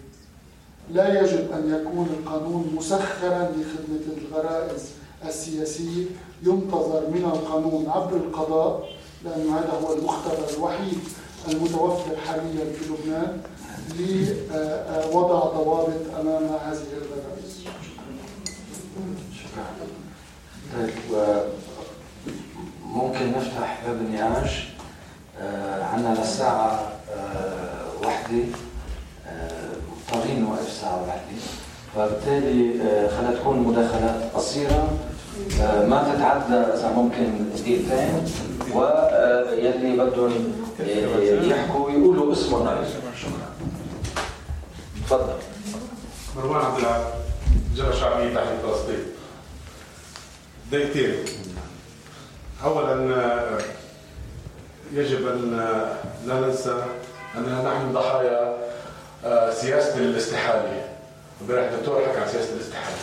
لا 0.92 1.20
يجب 1.20 1.52
أن 1.52 1.80
يكون 1.80 2.06
القانون 2.18 2.72
مسخرا 2.76 3.50
لخدمة 3.50 4.16
الغرائز 4.18 4.82
السياسية. 5.26 6.04
ينتظر 6.42 7.00
من 7.10 7.24
القانون 7.34 7.88
عبر 7.88 8.16
القضاء 8.16 8.88
لأن 9.24 9.48
هذا 9.48 9.80
هو 9.82 9.92
المختبر 9.92 10.48
الوحيد 10.56 10.98
المتوفر 11.48 12.16
حاليا 12.16 12.72
في 12.72 12.84
لبنان 12.90 13.40
لوضع 15.12 15.38
ضوابط 15.44 16.00
أمام 16.20 16.44
هذه 16.44 16.86
الغرائز. 16.92 17.35
ممكن 22.86 23.32
نفتح 23.32 23.82
باب 23.86 23.96
النقاش. 23.96 24.68
آه، 25.40 25.84
عندنا 25.84 26.14
للساعة 26.18 26.92
آه، 27.16 28.06
واحدة 28.06 28.44
آه، 29.26 29.70
مضطرين 30.12 30.40
نوقف 30.40 30.72
ساعة 30.80 31.02
واحدة 31.02 31.22
فبالتالي 31.96 32.78
خلينا 33.08 33.34
تكون 33.40 33.58
مداخلات 33.58 34.30
قصيرة. 34.34 34.88
ما 35.60 36.14
تتعدى 36.14 36.54
إذا 36.54 36.92
ممكن 36.96 37.50
دقيقتين 37.56 38.24
ويلي 38.74 39.96
بدهم 39.96 40.52
يحكوا 41.50 41.90
يقولوا 41.90 42.32
اسمهم 42.32 42.84
شكرا 43.22 43.48
تفضل. 45.06 45.32
مروان 46.36 46.64
عبد 46.64 46.78
العال 46.78 47.02
جبهة 47.74 47.92
شعبية 47.92 48.34
تحرير 48.34 48.58
فلسطين. 48.62 49.15
دقيقتين. 50.72 51.24
اولا 52.64 53.58
يجب 54.92 55.28
أن 55.28 55.56
لا 56.26 56.40
ننسى 56.40 56.84
أننا 57.36 57.62
نحن 57.62 57.92
ضحايا 57.92 58.56
آه، 59.24 59.50
سياسة 59.50 59.98
الاستحالة. 59.98 60.84
امبارح 61.42 61.72
الدكتور 61.72 62.02
حكى 62.02 62.20
عن 62.20 62.28
سياسة 62.28 62.54
الاستحالة. 62.54 62.96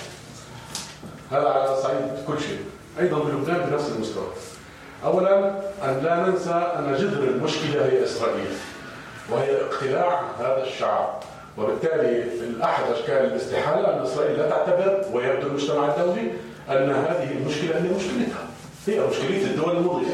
هذا 1.31 1.49
على 1.49 1.81
صعيد 1.81 2.25
كل 2.27 2.39
شيء 2.39 2.65
أيضا 2.99 3.19
بلبنان 3.19 3.69
بنفس 3.69 3.89
المستوى. 3.95 4.27
اولا 5.03 5.49
أن 5.83 6.01
لا 6.03 6.15
ننسى 6.15 6.73
أن 6.77 6.95
جذر 6.99 7.23
المشكلة 7.23 7.85
هي 7.85 8.03
إسرائيل 8.03 8.51
وهي 9.29 9.61
اقتلاع 9.61 10.21
هذا 10.39 10.63
الشعب. 10.63 11.23
وبالتالي 11.57 12.23
احد 12.63 12.83
أشكال 12.91 13.25
الاستحالة 13.25 13.93
أن 13.93 14.01
إسرائيل 14.01 14.37
لا 14.37 14.49
تعتبر 14.49 15.05
ويبدو 15.13 15.47
المجتمع 15.47 15.95
الدولي 15.95 16.31
أن 16.69 16.89
هذه 16.89 17.31
المشكلة 17.31 17.77
هي 17.77 17.89
مشكلتها. 17.95 18.47
هي 18.87 19.07
مشكلة 19.07 19.51
الدول 19.51 19.77
المضيفة. 19.77 20.11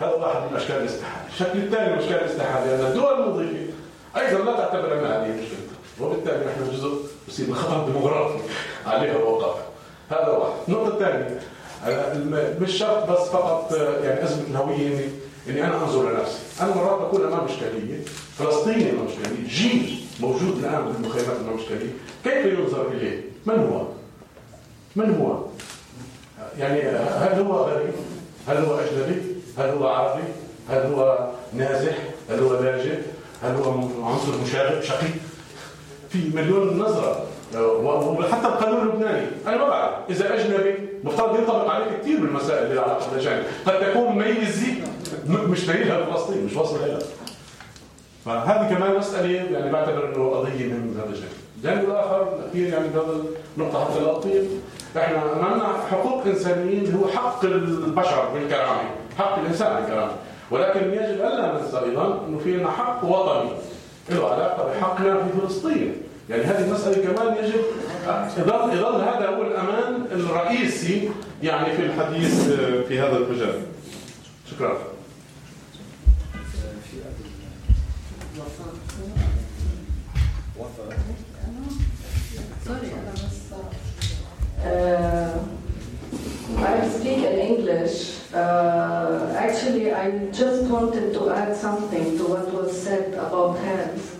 هذا 0.00 0.10
واحد 0.10 0.50
من 0.50 0.56
أشكال 0.56 0.76
الاستحالة. 0.76 1.26
الشكل 1.32 1.58
الثاني 1.58 1.92
من 1.92 1.98
أشكال 1.98 2.14
الاستحالة 2.14 2.74
أن 2.74 2.86
الدول 2.86 3.20
المضيفة 3.20 3.72
أيضا 4.16 4.44
لا 4.44 4.56
تعتبر 4.56 4.92
ان 4.92 5.06
هذه 5.06 5.28
مشكلتها. 5.28 5.72
وبالتالي 6.00 6.44
نحن 6.46 6.72
جزء 6.72 6.92
يصير 7.28 7.46
من 7.48 7.54
خطر 7.54 7.86
ديموغرافي 7.86 8.38
عليها 8.86 9.16
وقافه 9.16 9.62
هذا 10.10 10.28
واحد. 10.28 10.52
النقطة 10.68 10.88
الثانية 10.88 11.40
مش 12.60 12.78
شرط 12.78 13.10
بس 13.10 13.28
فقط 13.28 13.72
يعني 14.04 14.24
أزمة 14.24 14.42
الهوية 14.50 14.86
اني 14.86 15.08
اني 15.48 15.64
أنا 15.64 15.76
أنظر 15.76 16.10
لنفسي، 16.10 16.38
أنا 16.60 16.74
مرات 16.74 17.00
بكون 17.00 17.24
أمام 17.24 17.44
إشكالية، 17.44 17.98
فلسطيني 18.38 18.90
أمام 18.90 19.06
إشكالية، 19.06 19.48
جيل 19.48 20.01
موجود 20.20 20.58
الآن 20.58 20.84
بالمخيمات 20.84 21.36
امام 21.40 21.58
اشكاليه، 21.58 21.90
كيف 22.24 22.58
ينظر 22.58 22.88
إليه؟ 22.88 23.20
من 23.46 23.54
هو؟ 23.54 23.86
من 24.96 25.14
هو؟ 25.14 25.44
يعني 26.58 26.80
هل 26.98 27.40
هو 27.40 27.54
غريب؟ 27.56 27.92
هل 28.48 28.56
هو 28.56 28.78
أجنبي؟ 28.78 29.22
هل 29.58 29.68
هو 29.68 29.88
عربي؟ 29.88 30.22
هل 30.70 30.92
هو 30.92 31.28
نازح؟ 31.52 31.94
هل 32.30 32.38
هو 32.40 32.60
لاجئ؟ 32.60 32.98
هل 33.42 33.54
هو 33.54 33.72
عنصر 34.04 34.32
مشاغب 34.44 34.82
شقي؟ 34.82 35.08
في 36.10 36.18
مليون 36.34 36.78
نظرة 36.78 37.26
وحتى 37.58 38.46
القانون 38.46 38.80
اللبناني 38.80 39.26
أنا 39.46 39.56
ما 39.56 39.68
بعرف 39.68 39.94
إذا 40.10 40.34
أجنبي 40.34 40.74
مفترض 41.04 41.38
ينطبق 41.38 41.70
عليك 41.70 42.00
كثير 42.00 42.20
من 42.20 42.28
المسائل 42.28 42.66
اللي 42.66 42.80
علاقة 42.80 43.10
بالأجانب 43.10 43.44
قد 43.66 43.80
تكون 43.80 44.18
ميزي 44.18 44.74
مش 45.28 45.66
دليلها 45.66 46.04
فلسطين 46.04 46.44
مش 46.44 46.56
واصل 46.56 46.78
لها 46.80 46.98
فهذه 48.24 48.74
كمان 48.74 48.98
مسألة 48.98 49.28
يعني 49.28 49.72
بعتبر 49.72 50.08
إنه 50.08 50.30
قضية 50.30 50.66
من 50.66 51.00
هذا 51.00 51.10
الجانب 51.10 51.32
الجانب 51.56 51.84
الآخر 51.90 52.28
الأخير 52.38 52.68
يعني 52.72 52.88
بهذا 52.88 53.16
النقطة 53.56 53.84
حتى 53.84 54.00
لا 54.00 54.16
أطيل. 54.16 54.48
إحنا 54.96 55.32
أمامنا 55.32 55.64
حقوق 55.90 56.26
اللي 56.84 56.98
هو 56.98 57.08
حق 57.08 57.44
البشر 57.44 58.28
بالكرامة 58.34 58.82
حق 59.18 59.38
الإنسان 59.38 59.76
بالكرامة. 59.76 60.12
ولكن 60.50 60.80
يجب 60.80 61.20
الا 61.20 61.52
ننسى 61.52 61.78
أيضا 61.78 62.24
إنه 62.28 62.38
في 62.38 62.56
لنا 62.56 62.70
حق 62.70 63.04
وطني 63.04 63.50
له 64.10 64.30
علاقة 64.32 64.68
بحقنا 64.68 65.16
في 65.16 65.40
فلسطين. 65.40 65.94
يعني 66.30 66.42
هذه 66.42 66.64
المسألة 66.64 67.12
كمان 67.12 67.36
يجب 67.44 67.60
يظل 68.38 68.72
يظل 68.72 69.00
هذا 69.00 69.28
هو 69.28 69.42
الأمان 69.42 70.06
الرئيسي 70.12 71.10
يعني 71.42 71.76
في 71.76 71.82
الحديث 71.82 72.52
في 72.88 73.00
هذا 73.00 73.16
المجال 73.16 73.54
شكرا. 74.50 74.78
Sorry, 82.64 82.64
I. 82.64 82.66
Uh, 84.66 85.44
I 86.56 86.88
speak 86.88 87.18
in 87.18 87.38
English. 87.38 88.32
Uh, 88.32 89.34
actually, 89.36 89.92
I 89.92 90.30
just 90.30 90.64
wanted 90.70 91.12
to 91.12 91.30
add 91.30 91.54
something 91.54 92.16
to 92.16 92.24
what 92.24 92.50
was 92.54 92.80
said 92.80 93.12
about 93.12 93.58
health. 93.58 94.18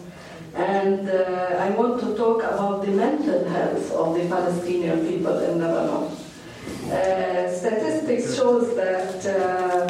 And 0.55 1.09
uh, 1.09 1.57
I 1.59 1.71
want 1.71 1.99
to 2.01 2.15
talk 2.15 2.43
about 2.43 2.85
the 2.85 2.93
mental 2.93 3.49
health 3.49 3.91
of 3.93 4.15
the 4.15 4.29
Palestinian 4.29 5.07
people 5.07 5.39
in 5.39 5.59
Lebanon. 5.59 6.15
Uh, 6.93 7.51
statistics 7.51 8.37
shows 8.37 8.77
that 8.77 9.25
uh, 9.25 9.89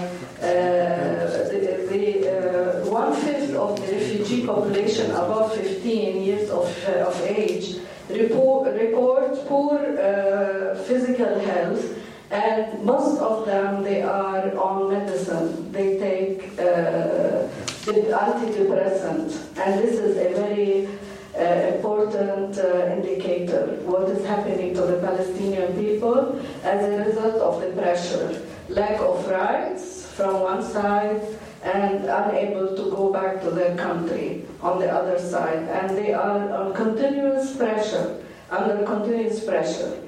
population 4.46 5.10
above 5.10 5.54
15 5.54 6.22
years 6.22 6.50
of, 6.50 6.66
uh, 6.88 7.08
of 7.08 7.20
age 7.22 7.76
report, 8.08 8.74
report 8.74 9.46
poor 9.46 9.78
uh, 9.78 10.74
physical 10.84 11.38
health 11.40 11.98
and 12.30 12.82
most 12.82 13.20
of 13.20 13.44
them 13.46 13.82
they 13.82 14.02
are 14.02 14.56
on 14.56 14.90
medicine. 14.90 15.70
They 15.70 15.98
take 15.98 16.58
uh, 16.58 17.46
antidepressant. 17.86 19.58
And 19.58 19.80
this 19.80 19.98
is 19.98 20.16
a 20.16 20.34
very 20.34 20.88
uh, 21.36 21.74
important 21.74 22.58
uh, 22.58 22.96
indicator 22.96 23.78
what 23.84 24.08
is 24.08 24.24
happening 24.26 24.74
to 24.74 24.82
the 24.82 24.98
palestinian 24.98 25.72
people 25.78 26.38
as 26.62 26.84
a 26.84 27.04
result 27.04 27.36
of 27.36 27.60
the 27.60 27.68
pressure. 27.80 28.40
Lack 28.68 29.00
of 29.00 29.26
rights 29.28 30.06
from 30.06 30.40
one 30.40 30.62
side 30.62 31.22
and 31.62 32.04
unable 32.04 32.76
to 32.76 32.90
go 32.90 33.12
back 33.12 33.40
to 33.40 33.50
their 33.50 33.76
country 33.76 34.44
on 34.60 34.78
the 34.78 34.90
other 34.90 35.18
side 35.18 35.62
and 35.68 35.96
they 35.96 36.12
are 36.12 36.52
on 36.52 36.74
continuous 36.74 37.56
pressure 37.56 38.22
under 38.50 38.84
continuous 38.84 39.44
pressure 39.44 40.02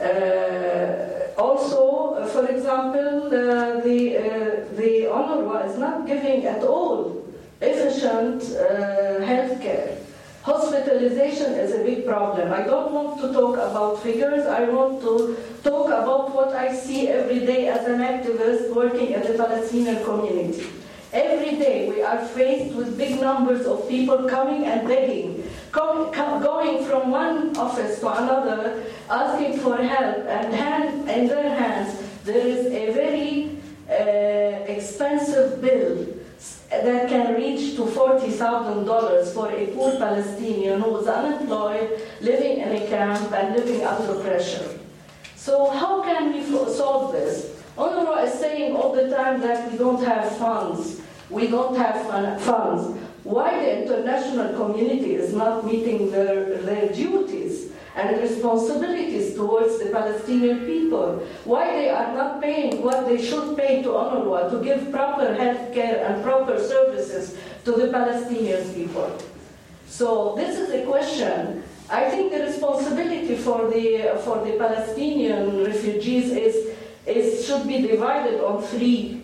uh, 0.00 1.30
also, 1.38 2.26
for 2.26 2.46
example, 2.46 3.26
uh, 3.26 3.80
the, 3.80 4.18
uh, 4.18 4.74
the 4.74 5.06
UNRWA 5.06 5.70
is 5.70 5.78
not 5.78 6.06
giving 6.06 6.46
at 6.46 6.62
all 6.64 7.24
efficient 7.60 8.42
uh, 8.56 9.24
health 9.24 9.60
care. 9.60 9.96
Hospitalization 10.42 11.54
is 11.54 11.72
a 11.72 11.82
big 11.82 12.04
problem. 12.06 12.52
I 12.52 12.62
don't 12.62 12.92
want 12.92 13.20
to 13.20 13.32
talk 13.32 13.54
about 13.54 14.02
figures. 14.02 14.46
I 14.46 14.64
want 14.68 15.00
to 15.02 15.36
talk 15.62 15.86
about 15.86 16.34
what 16.34 16.52
I 16.52 16.74
see 16.74 17.08
every 17.08 17.46
day 17.46 17.68
as 17.68 17.86
an 17.86 18.00
activist 18.00 18.74
working 18.74 19.12
in 19.12 19.22
the 19.22 19.34
Palestinian 19.38 20.04
community. 20.04 20.66
Every 21.14 21.56
day 21.58 21.88
we 21.88 22.02
are 22.02 22.18
faced 22.18 22.74
with 22.74 22.98
big 22.98 23.20
numbers 23.20 23.66
of 23.66 23.88
people 23.88 24.28
coming 24.28 24.64
and 24.64 24.88
begging, 24.88 25.48
com- 25.70 26.12
com- 26.12 26.42
going 26.42 26.84
from 26.86 27.12
one 27.12 27.56
office 27.56 28.00
to 28.00 28.08
another, 28.08 28.82
asking 29.08 29.60
for 29.60 29.76
help, 29.76 30.26
and 30.26 30.52
hand, 30.52 31.08
in 31.08 31.28
their 31.28 31.54
hands 31.54 32.02
there 32.24 32.44
is 32.44 32.66
a 32.66 32.92
very 32.92 33.58
uh, 33.88 34.64
expensive 34.66 35.60
bill 35.60 36.04
that 36.70 37.08
can 37.08 37.34
reach 37.34 37.76
to 37.76 37.82
$40,000 37.82 39.32
for 39.32 39.52
a 39.52 39.66
poor 39.68 39.92
Palestinian 39.92 40.80
who 40.80 40.98
is 40.98 41.06
unemployed, 41.06 42.00
living 42.22 42.58
in 42.58 42.82
a 42.82 42.88
camp, 42.88 43.30
and 43.32 43.54
living 43.54 43.86
under 43.86 44.20
pressure. 44.20 44.80
So 45.36 45.70
how 45.70 46.02
can 46.02 46.32
we 46.32 46.42
solve 46.42 47.12
this? 47.12 47.54
UNRWA 47.78 48.24
is 48.24 48.34
saying 48.34 48.74
all 48.74 48.92
the 48.92 49.10
time 49.10 49.40
that 49.42 49.70
we 49.70 49.78
don't 49.78 50.02
have 50.04 50.36
funds. 50.38 51.02
We 51.34 51.48
don't 51.48 51.76
have 51.76 52.40
funds. 52.40 52.96
Why 53.24 53.58
the 53.58 53.82
international 53.82 54.54
community 54.54 55.16
is 55.16 55.34
not 55.34 55.66
meeting 55.66 56.12
their, 56.12 56.58
their 56.62 56.92
duties 56.92 57.72
and 57.96 58.20
responsibilities 58.20 59.34
towards 59.34 59.80
the 59.80 59.86
Palestinian 59.90 60.64
people? 60.64 61.26
Why 61.44 61.72
they 61.72 61.90
are 61.90 62.14
not 62.14 62.40
paying 62.40 62.82
what 62.82 63.08
they 63.08 63.20
should 63.20 63.56
pay 63.56 63.82
to 63.82 63.88
UNRWA 63.88 64.50
to 64.50 64.62
give 64.62 64.92
proper 64.92 65.34
health 65.34 65.74
care 65.74 66.06
and 66.06 66.22
proper 66.22 66.60
services 66.60 67.36
to 67.64 67.72
the 67.72 67.88
Palestinian 67.88 68.72
people? 68.72 69.18
So 69.88 70.34
this 70.36 70.56
is 70.56 70.70
a 70.70 70.86
question. 70.86 71.64
I 71.90 72.10
think 72.10 72.30
the 72.32 72.44
responsibility 72.44 73.34
for 73.34 73.68
the, 73.70 74.20
for 74.24 74.44
the 74.44 74.52
Palestinian 74.52 75.64
refugees 75.64 76.30
is, 76.30 76.76
is, 77.06 77.44
should 77.44 77.66
be 77.66 77.82
divided 77.82 78.40
on 78.44 78.62
three 78.62 79.23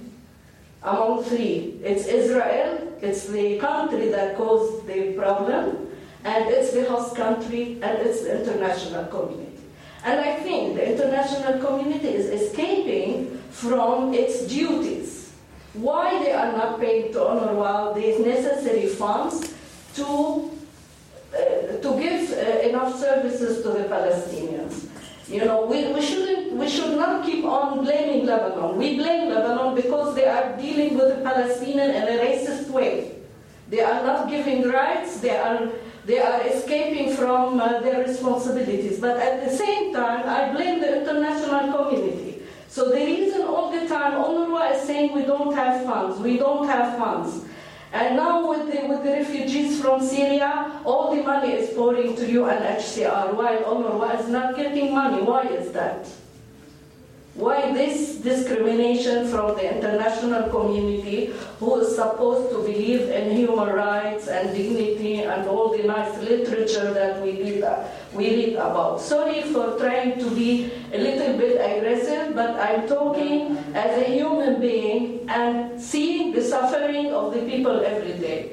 among 0.83 1.25
three. 1.25 1.79
It's 1.83 2.07
Israel, 2.07 2.97
it's 3.01 3.27
the 3.27 3.59
country 3.59 4.09
that 4.09 4.37
caused 4.37 4.87
the 4.87 5.13
problem, 5.13 5.89
and 6.25 6.49
it's 6.49 6.73
the 6.73 6.85
host 6.85 7.17
country, 7.17 7.79
and 7.83 7.99
it's 7.99 8.23
the 8.23 8.41
international 8.41 9.05
community. 9.07 9.47
And 10.05 10.21
I 10.21 10.37
think 10.37 10.77
the 10.77 10.93
international 10.93 11.61
community 11.65 12.09
is 12.09 12.27
escaping 12.27 13.39
from 13.51 14.15
its 14.15 14.47
duties. 14.47 15.33
Why 15.75 16.19
they 16.23 16.33
are 16.33 16.53
not 16.53 16.81
paying 16.81 17.13
to 17.13 17.19
UNRWA 17.19 17.95
these 17.95 18.19
necessary 18.19 18.87
funds 18.89 19.55
to, 19.95 20.51
uh, 21.35 21.77
to 21.81 22.01
give 22.01 22.33
uh, 22.33 22.69
enough 22.69 22.99
services 22.99 23.63
to 23.63 23.69
the 23.69 23.85
Palestinians? 23.85 24.89
You 25.29 25.45
know, 25.45 25.67
we, 25.67 25.93
we 25.93 26.03
shouldn't 26.03 26.53
we 26.53 26.69
should 26.69 26.97
not 26.99 27.25
keep 27.25 27.45
on 27.45 27.85
blaming 27.85 28.27
Lebanon. 28.27 28.77
We 28.77 28.97
blame 28.97 29.29
Lebanon 29.29 29.60
are 30.31 30.57
dealing 30.57 30.97
with 30.97 31.17
the 31.17 31.23
Palestinian 31.23 31.91
in 31.91 32.03
a 32.09 32.17
racist 32.23 32.71
way. 32.71 33.17
They 33.69 33.81
are 33.81 34.03
not 34.03 34.31
giving 34.31 34.69
rights, 34.71 35.21
they 35.21 35.37
are 35.37 35.71
they 36.07 36.19
are 36.19 36.41
escaping 36.47 37.15
from 37.15 37.61
uh, 37.61 37.81
their 37.81 38.03
responsibilities. 38.03 38.99
But 38.99 39.19
at 39.19 39.45
the 39.45 39.55
same 39.55 39.93
time, 39.93 40.27
I 40.27 40.51
blame 40.53 40.81
the 40.81 41.01
international 41.01 41.73
community. 41.77 42.43
So 42.69 42.89
the 42.89 42.97
reason 43.05 43.43
all 43.43 43.71
the 43.71 43.87
time 43.87 44.15
UNRWA 44.15 44.77
is 44.77 44.83
saying 44.83 45.13
we 45.13 45.23
don't 45.23 45.55
have 45.55 45.85
funds, 45.85 46.19
we 46.21 46.39
don't 46.39 46.67
have 46.67 46.97
funds. 46.99 47.45
And 47.93 48.17
now 48.17 48.49
with 48.49 48.73
the, 48.73 48.87
with 48.87 49.03
the 49.03 49.11
refugees 49.11 49.81
from 49.81 50.01
Syria, 50.01 50.81
all 50.85 51.15
the 51.15 51.23
money 51.23 51.53
is 51.53 51.75
pouring 51.75 52.15
to 52.17 52.23
UNHCR 52.23 53.35
while 53.35 53.63
UNRWA 53.65 54.21
is 54.21 54.29
not 54.29 54.57
getting 54.57 54.95
money. 54.95 55.21
Why 55.23 55.43
is 55.49 55.73
that? 55.73 56.07
Why 57.41 57.73
this 57.73 58.17
discrimination 58.17 59.27
from 59.29 59.57
the 59.57 59.65
international 59.65 60.51
community 60.51 61.33
who 61.59 61.81
is 61.81 61.97
supposed 61.97 62.53
to 62.53 62.59
believe 62.61 63.09
in 63.09 63.35
human 63.35 63.69
rights 63.73 64.29
and 64.29 64.55
dignity 64.55 65.23
and 65.23 65.49
all 65.49 65.73
the 65.75 65.83
nice 65.85 66.21
literature 66.21 66.93
that 66.93 67.23
we 67.23 67.41
read, 67.43 67.65
uh, 67.65 67.89
we 68.13 68.29
read 68.29 68.55
about? 68.57 69.01
Sorry 69.01 69.41
for 69.41 69.79
trying 69.79 70.19
to 70.19 70.29
be 70.37 70.71
a 70.93 70.99
little 70.99 71.39
bit 71.39 71.57
aggressive, 71.57 72.35
but 72.35 72.61
I'm 72.61 72.87
talking 72.87 73.57
as 73.73 73.97
a 73.97 74.05
human 74.05 74.61
being 74.61 75.25
and 75.31 75.81
seeing 75.81 76.33
the 76.33 76.43
suffering 76.45 77.07
of 77.15 77.33
the 77.33 77.41
people 77.49 77.81
every 77.81 78.21
day. 78.21 78.53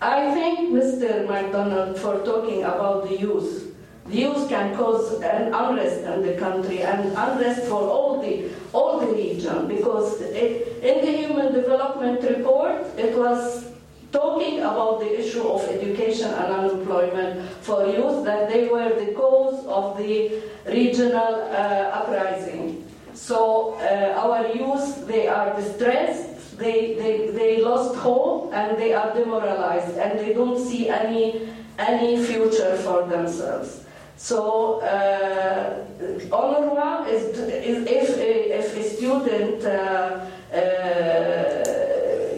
I 0.00 0.30
thank 0.32 0.70
Mr. 0.70 1.26
MacDonald 1.26 1.98
for 1.98 2.22
talking 2.24 2.62
about 2.62 3.08
the 3.08 3.18
youth. 3.18 3.67
Youth 4.10 4.48
can 4.48 4.76
cause 4.76 5.20
an 5.20 5.52
unrest 5.52 6.00
in 6.04 6.22
the 6.22 6.34
country 6.36 6.82
and 6.82 7.08
unrest 7.08 7.66
for 7.68 7.82
all 7.82 8.22
the 8.22 8.50
all 8.72 9.00
the 9.00 9.12
region 9.12 9.68
because 9.68 10.20
it, 10.20 10.82
in 10.82 11.04
the 11.04 11.12
Human 11.12 11.52
Development 11.52 12.22
Report 12.22 12.86
it 12.96 13.16
was 13.16 13.66
talking 14.10 14.60
about 14.60 15.00
the 15.00 15.20
issue 15.20 15.42
of 15.46 15.62
education 15.68 16.32
and 16.32 16.52
unemployment 16.52 17.50
for 17.60 17.86
youth 17.86 18.24
that 18.24 18.48
they 18.48 18.68
were 18.68 18.88
the 18.88 19.12
cause 19.12 19.66
of 19.66 19.98
the 19.98 20.40
regional 20.66 21.34
uh, 21.52 22.00
uprising. 22.00 22.86
So 23.12 23.74
uh, 23.74 24.24
our 24.24 24.46
youth 24.54 25.06
they 25.06 25.28
are 25.28 25.54
distressed 25.54 26.28
they, 26.58 26.94
they, 26.94 27.30
they 27.30 27.62
lost 27.62 27.94
hope 27.96 28.52
and 28.52 28.76
they 28.76 28.92
are 28.92 29.14
demoralized 29.14 29.96
and 29.96 30.18
they 30.18 30.34
don't 30.34 30.58
see 30.58 30.88
any, 30.88 31.48
any 31.78 32.22
future 32.24 32.76
for 32.78 33.06
themselves. 33.06 33.84
So 34.18 34.80
uh, 34.80 35.86
UNRWA 36.00 37.08
is, 37.08 37.22
is 37.38 37.86
if, 37.86 38.18
if 38.18 38.76
a 38.76 38.82
student 38.96 39.64
uh, 39.64 40.26
uh, 40.52 41.78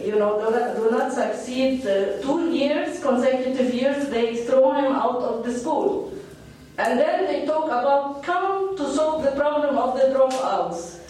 you 0.05 0.15
know 0.15 0.37
do 0.39 0.51
not, 0.51 0.75
do 0.75 0.91
not 0.91 1.11
succeed 1.11 1.85
uh, 1.87 2.21
two 2.21 2.51
years 2.51 3.01
consecutive 3.01 3.73
years 3.73 4.09
they 4.09 4.45
throw 4.45 4.73
him 4.73 4.93
out 4.93 5.21
of 5.23 5.43
the 5.43 5.57
school 5.57 6.13
and 6.77 6.99
then 6.99 7.25
they 7.25 7.45
talk 7.47 7.65
about 7.65 8.21
come 8.21 8.77
to 8.77 8.93
solve 8.93 9.23
the 9.23 9.31
problem 9.31 9.75
of 9.77 9.95
the 9.95 10.05
dropouts 10.13 11.01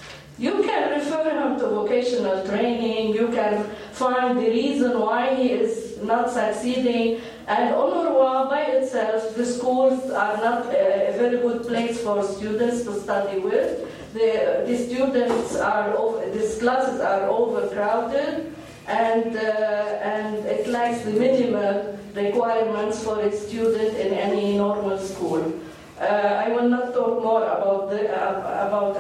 you 0.41 0.63
can 0.63 0.89
refer 0.97 1.30
him 1.30 1.59
to 1.59 1.67
vocational 1.67 2.43
training, 2.47 3.13
you 3.13 3.28
can 3.28 3.63
find 3.91 4.39
the 4.39 4.49
reason 4.49 4.99
why 4.99 5.36
he 5.36 5.51
is 5.51 5.99
not 6.01 6.32
succeeding. 6.32 7.22
And 7.52 7.76
UNRWA 7.76 8.49
by 8.49 8.62
itself, 8.62 9.36
the 9.36 9.45
schools 9.45 10.10
are 10.10 10.38
not 10.38 10.68
a 10.68 11.14
very 11.20 11.38
good 11.45 11.68
place 11.68 11.99
for 12.02 12.24
students 12.24 12.84
to 12.84 12.97
study 13.02 13.39
with. 13.39 13.70
The, 14.14 14.64
the 14.66 14.78
students 14.78 15.58
are, 15.58 15.93
over, 15.97 16.30
these 16.30 16.60
classes 16.60 17.02
are 17.02 17.28
overcrowded 17.28 18.56
and, 18.88 19.36
uh, 19.36 19.41
and 19.41 20.45
it 20.45 20.68
lacks 20.68 21.02
the 21.02 21.12
minimal 21.12 21.99
requirements 22.16 23.04
for 23.04 23.20
a 23.20 23.32
student 23.36 23.97
in 23.97 24.14
any 24.14 24.56
normal 24.56 24.97
school. 24.97 25.43
Uh, 25.99 26.06
I 26.45 26.47
will 26.54 26.70
not 26.70 26.93
talk 26.93 27.22
more 27.22 27.43
about, 27.43 27.89
the, 27.89 28.10
uh, 28.10 28.68
about 28.68 28.95